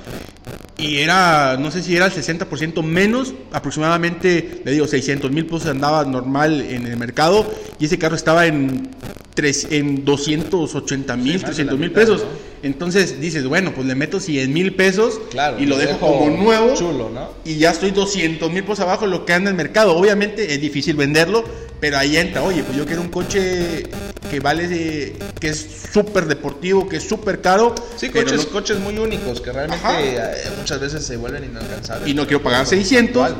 Y 0.77 0.99
era, 0.99 1.57
no 1.59 1.71
sé 1.71 1.83
si 1.83 1.95
era 1.95 2.07
el 2.07 2.13
60% 2.13 2.83
menos, 2.83 3.35
aproximadamente, 3.53 4.63
le 4.65 4.73
digo, 4.73 4.89
600 4.89 5.31
mil 5.31 5.47
pesos 5.47 5.67
andaba 5.67 6.05
normal 6.05 6.61
en 6.61 6.87
el 6.87 6.97
mercado. 6.97 7.47
Y 7.79 7.85
ese 7.85 7.99
carro 7.99 8.17
estaba 8.17 8.47
en, 8.47 8.91
tres, 9.35 9.69
en 9.71 10.05
280 10.05 11.17
mil, 11.17 11.43
300 11.43 11.79
mil 11.79 11.93
pesos. 11.93 12.25
Entonces 12.63 13.21
dices, 13.21 13.45
bueno, 13.47 13.73
pues 13.75 13.87
le 13.87 13.95
meto 13.95 14.21
100 14.21 14.53
mil 14.53 14.75
pesos 14.75 15.21
y 15.59 15.67
lo 15.67 15.77
dejo, 15.77 15.99
como 15.99 16.31
nuevo. 16.31 16.75
Chulo, 16.75 17.11
¿no? 17.11 17.31
Y 17.45 17.57
ya 17.57 17.71
estoy 17.71 17.91
200 17.91 18.51
mil 18.53 18.63
pesos 18.63 18.81
abajo 18.81 19.07
lo 19.07 19.25
que 19.25 19.33
anda 19.33 19.51
en 19.51 19.57
el 19.57 19.65
mercado. 19.65 19.97
Obviamente 19.97 20.55
es 20.55 20.61
difícil 20.61 20.95
venderlo, 20.95 21.45
pero 21.81 21.99
ahí 21.99 22.17
entra, 22.17 22.43
oye, 22.43 22.63
pues 22.63 22.77
yo 22.77 22.87
quiero 22.87 23.03
un 23.03 23.09
coche 23.09 23.83
que 24.31 24.39
vale, 24.39 25.15
que 25.41 25.49
es 25.49 25.67
súper 25.93 26.27
deportivo, 26.27 26.89
que 26.89 26.99
es 26.99 27.09
súper 27.09 27.41
caro. 27.41 27.75
Sí, 27.97 28.11
coches, 28.11 28.47
coches 28.47 28.79
muy 28.79 28.97
únicos 28.97 29.41
que 29.41 29.51
realmente 29.51 29.85
eh, 29.89 30.51
muchas 30.57 30.81
veces 30.81 31.05
se 31.05 31.17
vuelven 31.17 31.45
inalcanzables. 31.45 32.09
Y 32.09 32.15
no 32.15 32.27
quiero 32.27 32.43
pagar 32.45 32.65
600, 32.65 33.33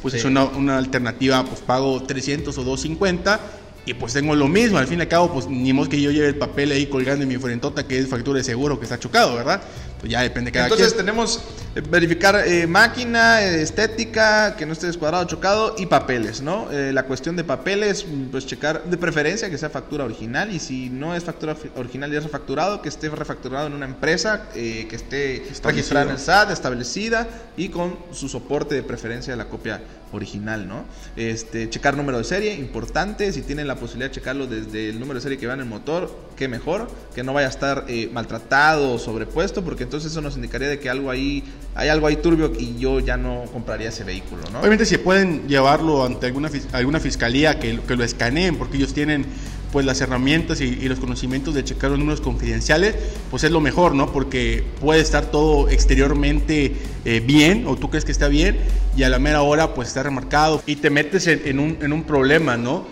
pues 0.00 0.14
es 0.14 0.24
una, 0.24 0.44
una, 0.44 0.78
alternativa, 0.78 1.44
pues 1.44 1.60
pago 1.60 2.00
300 2.04 2.56
o 2.56 2.62
250 2.62 3.40
y 3.88 3.94
pues 3.94 4.12
tengo 4.12 4.34
lo 4.34 4.48
mismo, 4.48 4.76
al 4.76 4.86
fin 4.86 4.98
y 4.98 5.02
al 5.02 5.08
cabo, 5.08 5.32
pues 5.32 5.48
ni 5.48 5.72
modo 5.72 5.88
que 5.88 6.00
yo 6.00 6.10
lleve 6.10 6.28
el 6.28 6.36
papel 6.36 6.72
ahí 6.72 6.86
colgando 6.86 7.22
en 7.22 7.28
mi 7.28 7.38
frentota 7.38 7.86
que 7.86 7.98
es 7.98 8.06
factura 8.06 8.36
de 8.36 8.44
seguro 8.44 8.78
que 8.78 8.84
está 8.84 8.98
chocado, 8.98 9.34
¿verdad? 9.34 9.62
Pues 9.98 10.12
ya 10.12 10.20
depende 10.20 10.50
de 10.50 10.52
cada 10.52 10.66
Entonces 10.66 10.94
tenemos 10.94 11.42
eh, 11.74 11.80
verificar 11.80 12.46
eh, 12.46 12.66
máquina, 12.66 13.42
eh, 13.42 13.62
estética, 13.62 14.56
que 14.56 14.66
no 14.66 14.74
esté 14.74 14.88
descuadrado, 14.88 15.24
chocado 15.24 15.74
y 15.78 15.86
papeles, 15.86 16.42
¿no? 16.42 16.68
la 16.70 17.04
cuestión 17.04 17.34
de 17.36 17.44
papeles, 17.44 18.04
pues 18.30 18.46
checar 18.46 18.84
de 18.84 18.96
preferencia 18.96 19.48
que 19.48 19.56
sea 19.56 19.70
factura 19.70 20.04
original 20.04 20.52
y 20.52 20.58
si 20.58 20.90
no 20.90 21.14
es 21.14 21.24
factura 21.24 21.56
original 21.76 22.12
y 22.12 22.16
es 22.16 22.22
refacturado, 22.22 22.82
que 22.82 22.88
esté 22.88 23.08
refacturado 23.08 23.68
en 23.68 23.72
una 23.72 23.86
empresa 23.86 24.48
que 24.52 24.88
esté 24.90 25.46
registrada 25.64 26.06
en 26.06 26.12
el 26.12 26.18
SAT, 26.18 26.50
establecida 26.50 27.26
y 27.56 27.70
con 27.70 27.96
su 28.12 28.28
soporte 28.28 28.74
de 28.74 28.82
preferencia 28.82 29.32
de 29.32 29.36
la 29.38 29.46
copia 29.46 29.80
original, 30.12 30.68
¿no? 30.68 30.84
Este, 31.16 31.68
checar 31.70 31.96
número 31.96 32.18
de 32.18 32.24
serie, 32.24 32.54
importante, 32.54 33.32
si 33.32 33.42
tienen 33.42 33.66
la 33.66 33.76
posibilidad 33.76 34.10
de 34.10 34.14
checarlo 34.14 34.46
desde 34.46 34.90
el 34.90 35.00
número 35.00 35.18
de 35.18 35.22
serie 35.22 35.38
que 35.38 35.46
va 35.46 35.54
en 35.54 35.60
el 35.60 35.66
motor, 35.66 36.10
qué 36.36 36.48
mejor, 36.48 36.88
que 37.14 37.22
no 37.22 37.32
vaya 37.32 37.48
a 37.48 37.50
estar 37.50 37.86
maltratado 38.12 38.92
o 38.92 38.98
sobrepuesto, 38.98 39.64
porque 39.64 39.84
entonces 39.84 40.12
eso 40.12 40.20
nos 40.20 40.36
indicaría 40.36 40.68
de 40.68 40.78
que 40.78 40.88
algo 40.88 41.10
ahí, 41.10 41.44
hay 41.74 41.88
algo 41.88 42.06
ahí 42.06 42.16
turbio 42.16 42.52
y 42.58 42.78
yo 42.78 43.00
ya 43.00 43.16
no 43.16 43.44
compraría 43.52 43.88
ese 43.88 44.04
vehículo, 44.04 44.42
¿no? 44.52 44.60
Obviamente 44.60 44.86
si 44.86 44.98
pueden 44.98 45.48
llevarlo 45.48 46.04
ante 46.04 46.26
alguna, 46.26 46.50
alguna 46.72 47.00
fiscalía 47.00 47.58
que, 47.58 47.80
que 47.80 47.96
lo 47.96 48.04
escaneen, 48.04 48.56
porque 48.56 48.76
ellos 48.76 48.94
tienen 48.94 49.26
pues 49.72 49.84
las 49.84 50.00
herramientas 50.00 50.60
y, 50.60 50.88
los 50.88 50.98
conocimientos 50.98 51.54
de 51.54 51.64
checar 51.64 51.90
los 51.90 51.98
números 51.98 52.20
confidenciales, 52.20 52.94
pues 53.30 53.44
es 53.44 53.50
lo 53.50 53.60
mejor, 53.60 53.94
¿no? 53.94 54.12
Porque 54.12 54.64
puede 54.80 55.00
estar 55.00 55.30
todo 55.30 55.68
exteriormente 55.68 56.76
eh, 57.04 57.20
bien 57.20 57.66
o 57.66 57.76
tú 57.76 57.90
crees 57.90 58.04
que 58.04 58.12
está 58.12 58.28
bien 58.28 58.58
y 58.96 59.02
a 59.02 59.08
la 59.08 59.18
mera 59.18 59.42
hora 59.42 59.74
pues 59.74 59.88
está 59.88 60.02
remarcado 60.02 60.62
y 60.66 60.76
te 60.76 60.90
metes 60.90 61.26
en, 61.26 61.58
un, 61.58 61.78
en 61.82 61.92
un, 61.92 62.04
problema, 62.04 62.56
¿no? 62.56 62.86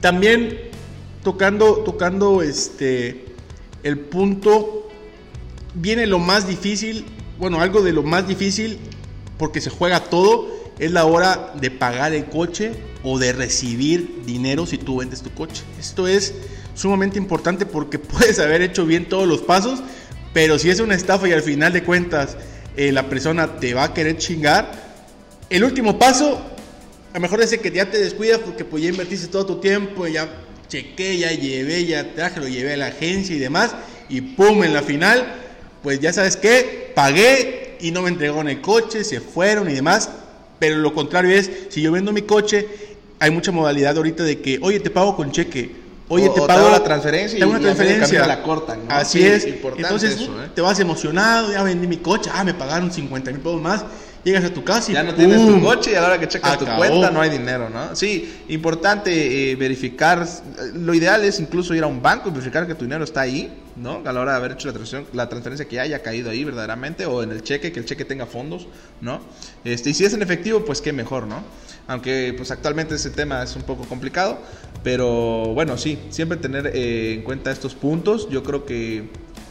También 0.00 0.58
tocando, 1.22 1.78
tocando 1.78 2.42
este, 2.42 3.26
el 3.82 3.98
punto 3.98 4.88
viene 5.74 6.06
lo 6.06 6.18
más 6.18 6.48
difícil, 6.48 7.04
bueno, 7.38 7.60
algo 7.60 7.82
de 7.82 7.92
lo 7.92 8.02
más 8.02 8.26
difícil, 8.26 8.78
porque 9.38 9.60
se 9.60 9.70
juega 9.70 10.00
todo, 10.00 10.48
es 10.78 10.92
la 10.92 11.04
hora 11.04 11.52
de 11.60 11.70
pagar 11.70 12.12
el 12.12 12.26
coche 12.26 12.72
o 13.02 13.18
de 13.18 13.32
recibir 13.32 14.22
dinero 14.24 14.66
si 14.66 14.78
tú 14.78 14.98
vendes 14.98 15.22
tu 15.22 15.32
coche. 15.32 15.62
Esto 15.78 16.06
es 16.06 16.34
sumamente 16.74 17.18
importante 17.18 17.66
porque 17.66 17.98
puedes 17.98 18.38
haber 18.38 18.62
hecho 18.62 18.86
bien 18.86 19.08
todos 19.08 19.26
los 19.26 19.42
pasos, 19.42 19.80
pero 20.32 20.58
si 20.58 20.70
es 20.70 20.80
una 20.80 20.94
estafa 20.94 21.28
y 21.28 21.32
al 21.32 21.42
final 21.42 21.72
de 21.72 21.82
cuentas 21.82 22.36
eh, 22.76 22.92
la 22.92 23.08
persona 23.08 23.56
te 23.58 23.74
va 23.74 23.84
a 23.84 23.94
querer 23.94 24.18
chingar, 24.18 24.88
el 25.50 25.64
último 25.64 25.98
paso, 25.98 26.40
a 27.12 27.14
lo 27.14 27.20
mejor 27.20 27.40
es 27.40 27.56
que 27.56 27.70
ya 27.70 27.90
te 27.90 27.98
descuidas 27.98 28.38
porque 28.38 28.64
pues 28.64 28.82
ya 28.82 28.90
invertiste 28.90 29.28
todo 29.28 29.46
tu 29.46 29.60
tiempo, 29.60 30.06
ya 30.06 30.28
chequé, 30.68 31.16
ya 31.18 31.32
llevé, 31.32 31.86
ya 31.86 32.14
traje, 32.14 32.40
lo 32.40 32.48
llevé 32.48 32.74
a 32.74 32.76
la 32.76 32.86
agencia 32.88 33.34
y 33.34 33.38
demás, 33.38 33.74
y 34.10 34.20
pum, 34.20 34.62
en 34.62 34.74
la 34.74 34.82
final 34.82 35.34
pues 35.82 36.00
ya 36.00 36.12
sabes 36.12 36.36
qué, 36.36 36.92
pagué 36.94 37.76
y 37.80 37.90
no 37.90 38.02
me 38.02 38.08
entregó 38.08 38.40
en 38.40 38.48
el 38.48 38.60
coche, 38.60 39.04
se 39.04 39.20
fueron 39.20 39.70
y 39.70 39.74
demás. 39.74 40.10
Pero 40.58 40.76
lo 40.76 40.94
contrario 40.94 41.36
es, 41.36 41.50
si 41.68 41.82
yo 41.82 41.92
vendo 41.92 42.12
mi 42.12 42.22
coche, 42.22 42.66
hay 43.18 43.30
mucha 43.30 43.52
modalidad 43.52 43.96
ahorita 43.96 44.24
de 44.24 44.40
que, 44.40 44.58
oye, 44.62 44.80
te 44.80 44.90
pago 44.90 45.16
con 45.16 45.32
cheque. 45.32 45.88
Oye, 46.10 46.30
te 46.30 46.40
pago 46.40 46.70
la 46.70 46.82
transferencia 46.82 47.38
y 47.38 47.42
una 47.42 47.60
transferencia. 47.60 48.26
la 48.26 48.42
cortan. 48.42 48.80
Así 48.88 49.26
es. 49.26 49.44
Entonces, 49.44 50.18
¿eh? 50.22 50.50
te 50.54 50.62
vas 50.62 50.80
emocionado, 50.80 51.52
ya 51.52 51.62
vendí 51.62 51.86
mi 51.86 51.98
coche, 51.98 52.30
ah, 52.32 52.44
me 52.44 52.54
pagaron 52.54 52.90
50 52.90 53.30
mil 53.30 53.40
pesos 53.40 53.60
más 53.60 53.84
llegas 54.24 54.44
a 54.44 54.50
tu 54.52 54.64
casa 54.64 54.90
y 54.90 54.94
ya 54.94 55.02
no 55.02 55.14
tienes 55.14 55.46
tu 55.46 55.60
coche 55.60 55.92
y 55.92 55.94
a 55.94 56.00
la 56.00 56.06
hora 56.08 56.20
que 56.20 56.28
checas 56.28 56.58
tu 56.58 56.66
cuenta 56.66 57.10
no 57.10 57.20
hay 57.20 57.30
dinero, 57.30 57.70
¿no? 57.70 57.94
Sí, 57.94 58.42
importante 58.48 59.50
eh, 59.50 59.56
verificar, 59.56 60.26
lo 60.74 60.94
ideal 60.94 61.24
es 61.24 61.40
incluso 61.40 61.74
ir 61.74 61.82
a 61.84 61.86
un 61.86 62.02
banco 62.02 62.28
y 62.28 62.32
verificar 62.32 62.66
que 62.66 62.74
tu 62.74 62.84
dinero 62.84 63.04
está 63.04 63.22
ahí, 63.22 63.52
¿no? 63.76 64.02
A 64.04 64.12
la 64.12 64.20
hora 64.20 64.32
de 64.32 64.38
haber 64.38 64.52
hecho 64.52 64.68
la 64.68 64.74
transferencia, 64.74 65.14
la 65.14 65.28
transferencia 65.28 65.68
que 65.68 65.80
haya 65.80 66.02
caído 66.02 66.30
ahí 66.30 66.44
verdaderamente 66.44 67.06
o 67.06 67.22
en 67.22 67.30
el 67.30 67.42
cheque, 67.42 67.72
que 67.72 67.80
el 67.80 67.86
cheque 67.86 68.04
tenga 68.04 68.26
fondos, 68.26 68.66
¿no? 69.00 69.20
Este, 69.64 69.90
y 69.90 69.94
si 69.94 70.04
es 70.04 70.12
en 70.14 70.22
efectivo, 70.22 70.64
pues 70.64 70.80
qué 70.80 70.92
mejor, 70.92 71.26
¿no? 71.26 71.42
Aunque 71.86 72.34
pues 72.36 72.50
actualmente 72.50 72.96
ese 72.96 73.10
tema 73.10 73.42
es 73.42 73.56
un 73.56 73.62
poco 73.62 73.84
complicado, 73.84 74.38
pero 74.82 75.54
bueno, 75.54 75.78
sí, 75.78 75.98
siempre 76.10 76.36
tener 76.36 76.70
eh, 76.74 77.14
en 77.14 77.22
cuenta 77.22 77.50
estos 77.50 77.74
puntos, 77.74 78.28
yo 78.28 78.42
creo 78.42 78.66
que 78.66 79.08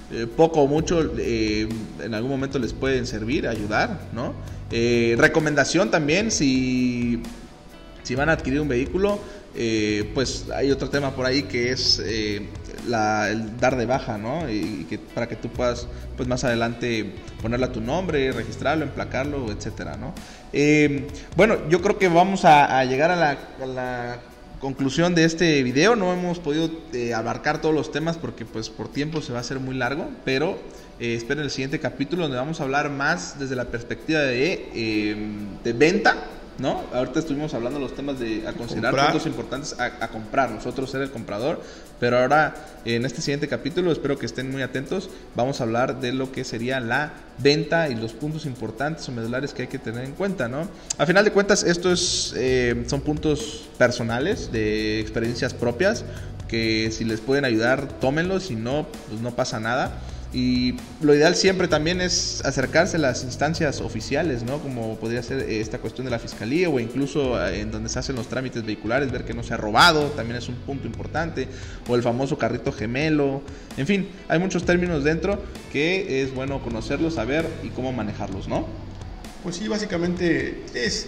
eh, 0.10 0.26
poco 0.26 0.62
o 0.62 0.68
mucho 0.68 1.02
eh, 1.18 1.68
en 2.02 2.14
algún 2.14 2.32
momento 2.32 2.60
les 2.60 2.72
pueden 2.72 3.06
servir, 3.06 3.46
ayudar, 3.46 4.08
¿no? 4.14 4.34
Eh, 4.72 5.16
recomendación 5.18 5.92
también, 5.92 6.32
si, 6.32 7.22
si 8.04 8.16
van 8.16 8.30
a 8.30 8.34
adquirir 8.34 8.62
un 8.62 8.70
vehículo, 8.70 9.20
pues 10.14 10.46
hay 10.54 10.70
otro 10.70 10.90
tema 10.90 11.16
por 11.16 11.26
ahí 11.26 11.44
que 11.44 11.72
es 11.72 12.00
la, 12.88 13.28
el 13.30 13.58
dar 13.58 13.76
de 13.76 13.88
baja, 13.88 14.18
¿no? 14.20 14.48
Y, 14.50 14.86
que, 14.88 15.00
para 15.00 15.28
que 15.28 15.36
tú 15.36 15.50
puedas, 15.50 15.88
pues 16.16 16.30
más 16.30 16.44
adelante 16.44 17.16
ponerle 17.42 17.66
a 17.66 17.72
tu 17.72 17.82
nombre, 17.82 18.32
registrarlo, 18.32 18.84
emplacarlo, 18.86 19.52
etcétera, 19.52 19.98
¿no? 19.98 20.14
bueno, 21.36 21.68
yo 21.70 21.82
creo 21.82 21.98
que 21.98 22.08
vamos 22.08 22.46
a, 22.46 22.84
llegar 22.86 23.12
a 23.12 23.16
la 23.16 24.20
conclusión 24.60 25.16
de 25.16 25.26
este 25.26 25.62
video. 25.64 25.96
No 25.96 26.14
hemos 26.14 26.40
podido 26.40 26.70
eh, 26.94 27.14
abarcar 27.14 27.62
todos 27.62 27.76
los 27.76 27.92
temas 27.92 28.18
porque 28.18 28.46
pues 28.46 28.70
por 28.70 28.88
tiempo 28.88 29.22
se 29.22 29.32
va 29.32 29.40
a 29.40 29.42
hacer 29.42 29.60
muy 29.60 29.76
largo, 29.76 30.10
pero 30.26 30.58
eh, 31.00 31.16
esperen 31.16 31.44
el 31.44 31.52
siguiente 31.52 31.80
capítulo 31.80 32.24
donde 32.24 32.38
vamos 32.38 32.60
a 32.60 32.64
hablar 32.64 32.90
más 32.90 33.40
desde 33.40 33.56
la 33.56 33.66
perspectiva 33.66 34.22
de, 34.22 34.70
eh, 34.74 35.16
de 35.64 35.74
venta 35.74 36.16
¿no? 36.60 36.84
Ahorita 36.94 37.20
estuvimos 37.20 37.54
hablando 37.54 37.80
de 37.80 37.86
los 37.86 37.96
temas 37.96 38.20
de 38.20 38.48
a 38.48 38.54
considerar 38.54 38.96
puntos 38.96 39.26
importantes 39.26 39.76
a, 39.80 40.08
comprar, 40.08 40.52
nosotros 40.52 40.90
ser 40.90 41.02
el 41.02 41.12
comprador, 41.12 41.62
pero 42.00 42.20
ahora 42.20 42.56
en 42.86 43.06
este 43.06 43.22
siguiente 43.22 43.48
capítulo, 43.48 43.92
espero 43.92 44.18
que 44.18 44.26
estén 44.26 44.52
muy 44.52 44.62
atentos, 44.62 45.10
vamos 45.36 45.60
a 45.60 45.64
hablar 45.64 46.00
de 46.00 46.14
lo 46.14 46.32
que 46.32 46.44
sería 46.44 46.80
la 46.80 47.14
venta 47.38 47.90
y 47.90 47.96
los 47.96 48.14
puntos 48.14 48.46
importantes 48.46 49.08
o 49.10 49.12
medulares 49.12 49.54
que 49.54 49.64
hay 49.64 49.68
que 49.68 49.80
tener 49.80 50.04
en 50.04 50.14
cuenta, 50.14 50.48
¿no? 50.48 50.68
A 50.98 51.06
final 51.06 51.24
de 51.24 51.32
cuentas, 51.32 51.64
esto 51.64 51.92
es, 51.92 52.34
eh, 52.36 52.86
son 52.88 53.02
puntos 53.02 53.70
personales, 53.78 54.52
de 54.52 55.00
experiencias 55.00 55.54
propias, 55.54 56.06
que 56.48 56.90
si 56.92 57.04
les 57.04 57.20
pueden 57.20 57.46
ayudar, 57.46 57.88
tómenlos, 58.00 58.44
si 58.44 58.56
no, 58.56 58.88
pues 59.10 59.22
no 59.22 59.36
pasa 59.36 59.60
nada. 59.60 60.00
Y 60.38 60.76
lo 61.02 61.16
ideal 61.16 61.36
siempre 61.36 61.68
también 61.68 62.00
es 62.00 62.46
acercarse 62.46 62.98
a 62.98 63.00
las 63.00 63.24
instancias 63.24 63.82
oficiales, 63.82 64.44
¿no? 64.44 64.60
Como 64.60 64.96
podría 64.98 65.24
ser 65.24 65.40
eh, 65.40 65.62
esta 65.62 65.80
cuestión 65.80 66.06
de 66.06 66.12
la 66.12 66.20
fiscalía 66.20 66.70
o 66.70 66.80
incluso 66.80 67.44
eh, 67.44 67.62
en 67.62 67.72
donde 67.72 67.90
se 67.90 67.98
hacen 67.98 68.16
los 68.16 68.28
trámites 68.28 68.64
vehiculares, 68.64 69.12
ver 69.12 69.26
que 69.26 69.34
no 69.34 69.42
se 69.42 69.56
ha 69.56 69.58
robado, 69.58 70.10
también 70.12 70.38
es 70.38 70.48
un 70.48 70.54
punto 70.54 70.86
importante, 70.86 71.48
o 71.88 71.96
el 71.96 72.04
famoso 72.04 72.38
carrito 72.38 72.72
gemelo, 72.72 73.42
en 73.78 73.88
fin, 73.88 74.10
hay 74.28 74.38
muchos 74.38 74.64
términos 74.64 75.04
dentro 75.04 75.42
que 75.74 76.22
es 76.22 76.32
bueno 76.36 76.62
conocerlos, 76.62 77.16
saber 77.16 77.44
y 77.64 77.70
cómo 77.70 77.92
manejarlos, 77.92 78.48
¿no? 78.48 78.68
Pues 79.42 79.56
sí, 79.56 79.68
básicamente 79.68 80.66
es 80.76 81.08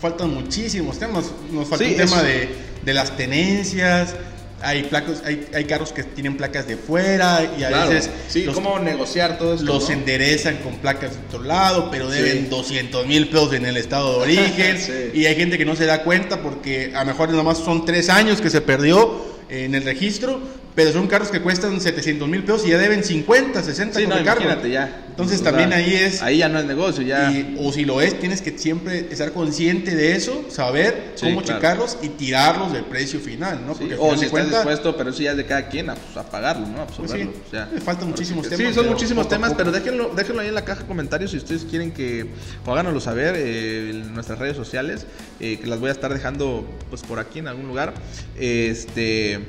faltan 0.00 0.34
muchísimos 0.34 0.98
temas, 0.98 1.26
nos 1.52 1.68
falta 1.68 1.84
el 1.84 1.94
tema 1.94 2.24
de, 2.24 2.48
de 2.84 2.92
las 2.92 3.16
tenencias, 3.16 4.16
hay 4.60 4.82
placos, 4.84 5.22
hay, 5.24 5.46
hay, 5.54 5.64
carros 5.64 5.92
que 5.92 6.02
tienen 6.02 6.36
placas 6.36 6.66
de 6.66 6.76
fuera 6.76 7.48
y 7.58 7.62
a 7.62 7.86
veces 7.86 8.10
sí, 8.28 8.44
cómo 8.52 8.78
negociar 8.78 9.38
todo 9.38 9.54
esto, 9.54 9.66
los 9.66 9.88
enderezan 9.90 10.56
con 10.58 10.76
placas 10.78 11.12
de 11.12 11.18
otro 11.28 11.42
lado, 11.42 11.90
pero 11.90 12.10
deben 12.10 12.50
200 12.50 13.06
mil 13.06 13.28
pesos 13.28 13.52
en 13.54 13.66
el 13.66 13.76
estado 13.76 14.14
de 14.14 14.22
origen. 14.22 14.78
Y 15.14 15.26
hay 15.26 15.36
gente 15.36 15.58
que 15.58 15.64
no 15.64 15.76
se 15.76 15.86
da 15.86 16.02
cuenta 16.02 16.42
porque 16.42 16.92
a 16.94 17.00
lo 17.00 17.06
mejor 17.06 17.30
nomás 17.30 17.58
son 17.58 17.84
tres 17.84 18.08
años 18.08 18.40
que 18.40 18.50
se 18.50 18.60
perdió 18.60 19.24
en 19.48 19.74
el 19.74 19.84
registro, 19.84 20.40
pero 20.78 20.92
son 20.92 21.08
carros 21.08 21.30
que 21.32 21.40
cuestan 21.40 21.80
700 21.80 22.28
mil 22.28 22.44
pesos 22.44 22.64
y 22.64 22.70
ya 22.70 22.78
deben 22.78 23.02
50, 23.02 23.64
60 23.64 23.98
Sí, 23.98 24.06
no, 24.06 24.16
imagínate 24.16 24.70
ya. 24.70 25.06
Entonces 25.08 25.40
O 25.40 25.42
también 25.42 25.70
sea, 25.70 25.78
ahí 25.78 25.92
es... 25.92 26.22
Ahí 26.22 26.38
ya 26.38 26.48
no 26.48 26.60
es 26.60 26.66
negocio, 26.66 27.02
ya. 27.02 27.32
y- 27.32 27.56
o 27.58 27.72
si 27.72 27.84
lo 27.84 28.00
es, 28.00 28.16
tienes 28.20 28.42
que 28.42 28.56
siempre 28.56 29.08
estar 29.10 29.32
consciente 29.32 29.96
de 29.96 30.14
eso, 30.14 30.44
saber 30.48 31.14
Sí, 31.16 31.26
cómo 31.26 31.42
claro. 31.42 31.58
checarlos 31.60 31.98
y 32.00 32.10
tirarlos 32.10 32.72
del 32.72 32.84
precio 32.84 33.18
final, 33.18 33.62
¿no? 33.66 33.72
Sí, 33.74 33.80
Porque 33.88 33.96
o 33.98 34.16
si 34.16 34.26
estás 34.26 34.48
dispuesto, 34.50 34.96
pero 34.96 35.10
eso 35.10 35.20
ya 35.20 35.32
es 35.32 35.36
de 35.36 35.46
cada 35.46 35.68
quien 35.68 35.90
a, 35.90 35.96
pues, 35.96 36.16
a 36.16 36.30
pagarlo, 36.30 36.68
¿no? 36.68 36.82
A 36.82 36.86
pues 36.86 37.10
sí, 37.10 37.22
absorberlo. 37.22 37.32
o 37.44 37.50
sea, 37.50 37.68
faltan 37.84 38.08
muchísimos 38.10 38.46
Sí, 38.46 38.50
temas. 38.54 38.72
son 38.76 38.84
pero 38.84 38.94
muchísimos 38.94 39.28
temas, 39.28 39.54
pero 39.56 39.72
déjenlo, 39.72 40.12
déjenlo 40.14 40.42
ahí 40.42 40.48
en 40.48 40.54
la 40.54 40.64
caja 40.64 40.82
de 40.82 40.86
comentarios 40.86 41.32
si 41.32 41.38
ustedes 41.38 41.64
quieren 41.64 41.90
que 41.90 42.28
o 42.64 42.70
háganoslo 42.72 43.00
saber 43.00 43.34
eh, 43.36 43.90
en 43.90 44.14
nuestras 44.14 44.38
redes 44.38 44.56
sociales, 44.56 45.08
eh, 45.40 45.58
que 45.60 45.66
las 45.66 45.80
voy 45.80 45.88
a 45.88 45.92
estar 45.92 46.14
dejando 46.14 46.64
pues 46.88 47.02
por 47.02 47.18
aquí 47.18 47.40
en 47.40 47.48
algún 47.48 47.66
lugar. 47.66 47.94
Este 48.38 49.40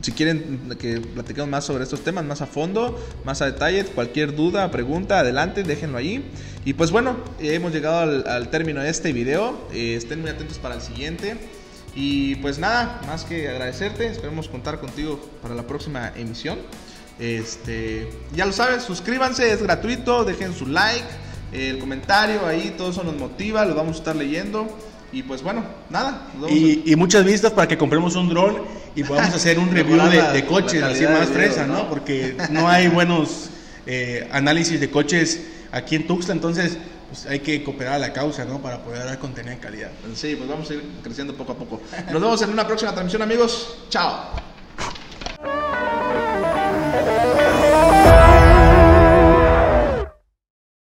si 0.00 0.12
quieren 0.12 0.74
que 0.78 1.00
platiquemos 1.00 1.48
más 1.48 1.64
sobre 1.64 1.84
estos 1.84 2.02
temas, 2.02 2.24
más 2.24 2.42
a 2.42 2.46
fondo, 2.46 3.02
más 3.24 3.42
a 3.42 3.46
detalle, 3.46 3.84
cualquier 3.84 4.36
duda, 4.36 4.70
pregunta, 4.70 5.20
adelante, 5.20 5.62
déjenlo 5.62 5.98
ahí. 5.98 6.24
Y 6.64 6.74
pues 6.74 6.90
bueno, 6.90 7.16
hemos 7.40 7.72
llegado 7.72 8.00
al, 8.00 8.28
al 8.28 8.50
término 8.50 8.80
de 8.82 8.90
este 8.90 9.12
video. 9.12 9.68
Eh, 9.72 9.94
estén 9.96 10.20
muy 10.20 10.30
atentos 10.30 10.58
para 10.58 10.74
el 10.74 10.82
siguiente. 10.82 11.36
Y 11.94 12.36
pues 12.36 12.58
nada, 12.58 13.00
más 13.06 13.24
que 13.24 13.48
agradecerte. 13.48 14.06
Esperemos 14.06 14.48
contar 14.48 14.78
contigo 14.78 15.18
para 15.42 15.54
la 15.54 15.66
próxima 15.66 16.12
emisión. 16.14 16.58
Este, 17.18 18.10
ya 18.34 18.44
lo 18.44 18.52
saben, 18.52 18.80
suscríbanse, 18.80 19.50
es 19.50 19.62
gratuito, 19.62 20.24
dejen 20.24 20.52
su 20.52 20.66
like, 20.66 21.06
el 21.52 21.78
comentario 21.78 22.46
ahí, 22.46 22.74
todo 22.76 22.90
eso 22.90 23.02
nos 23.04 23.16
motiva, 23.16 23.64
lo 23.64 23.74
vamos 23.74 23.96
a 23.96 23.98
estar 24.00 24.16
leyendo. 24.16 24.68
Y 25.12 25.22
pues 25.22 25.42
bueno, 25.42 25.64
nada. 25.88 26.28
Y, 26.48 26.92
y 26.92 26.96
muchas 26.96 27.24
vistas 27.24 27.52
para 27.52 27.68
que 27.68 27.78
compremos 27.78 28.16
un 28.16 28.28
dron 28.28 28.56
y 28.94 29.04
podamos 29.04 29.34
hacer 29.34 29.58
un 29.58 29.70
review 29.70 29.98
de, 30.08 30.44
coches 30.46 30.82
así 30.82 31.04
más 31.04 31.28
video, 31.28 31.34
fresa, 31.34 31.66
¿no? 31.66 31.74
¿no? 31.74 31.88
Porque 31.88 32.36
no 32.50 32.68
hay 32.68 32.88
buenos 32.88 33.50
eh, 33.86 34.28
análisis 34.32 34.80
de 34.80 34.90
coches 34.90 35.42
aquí 35.70 35.96
en 35.96 36.06
Tuxtla, 36.06 36.34
entonces 36.34 36.78
pues, 37.08 37.26
hay 37.26 37.40
que 37.40 37.62
cooperar 37.62 37.94
a 37.94 37.98
la 37.98 38.12
causa, 38.12 38.44
¿no? 38.44 38.60
Para 38.60 38.82
poder 38.82 39.04
dar 39.04 39.18
contenido 39.18 39.54
de 39.54 39.60
calidad. 39.60 39.90
Sí, 40.14 40.34
pues 40.36 40.48
vamos 40.48 40.68
a 40.70 40.74
ir 40.74 40.82
creciendo 41.02 41.34
poco 41.34 41.52
a 41.52 41.56
poco. 41.56 41.80
Nos 42.10 42.20
vemos 42.20 42.42
en 42.42 42.50
una 42.50 42.66
próxima 42.66 42.92
transmisión, 42.92 43.22
amigos. 43.22 43.78
Chao. 43.88 44.55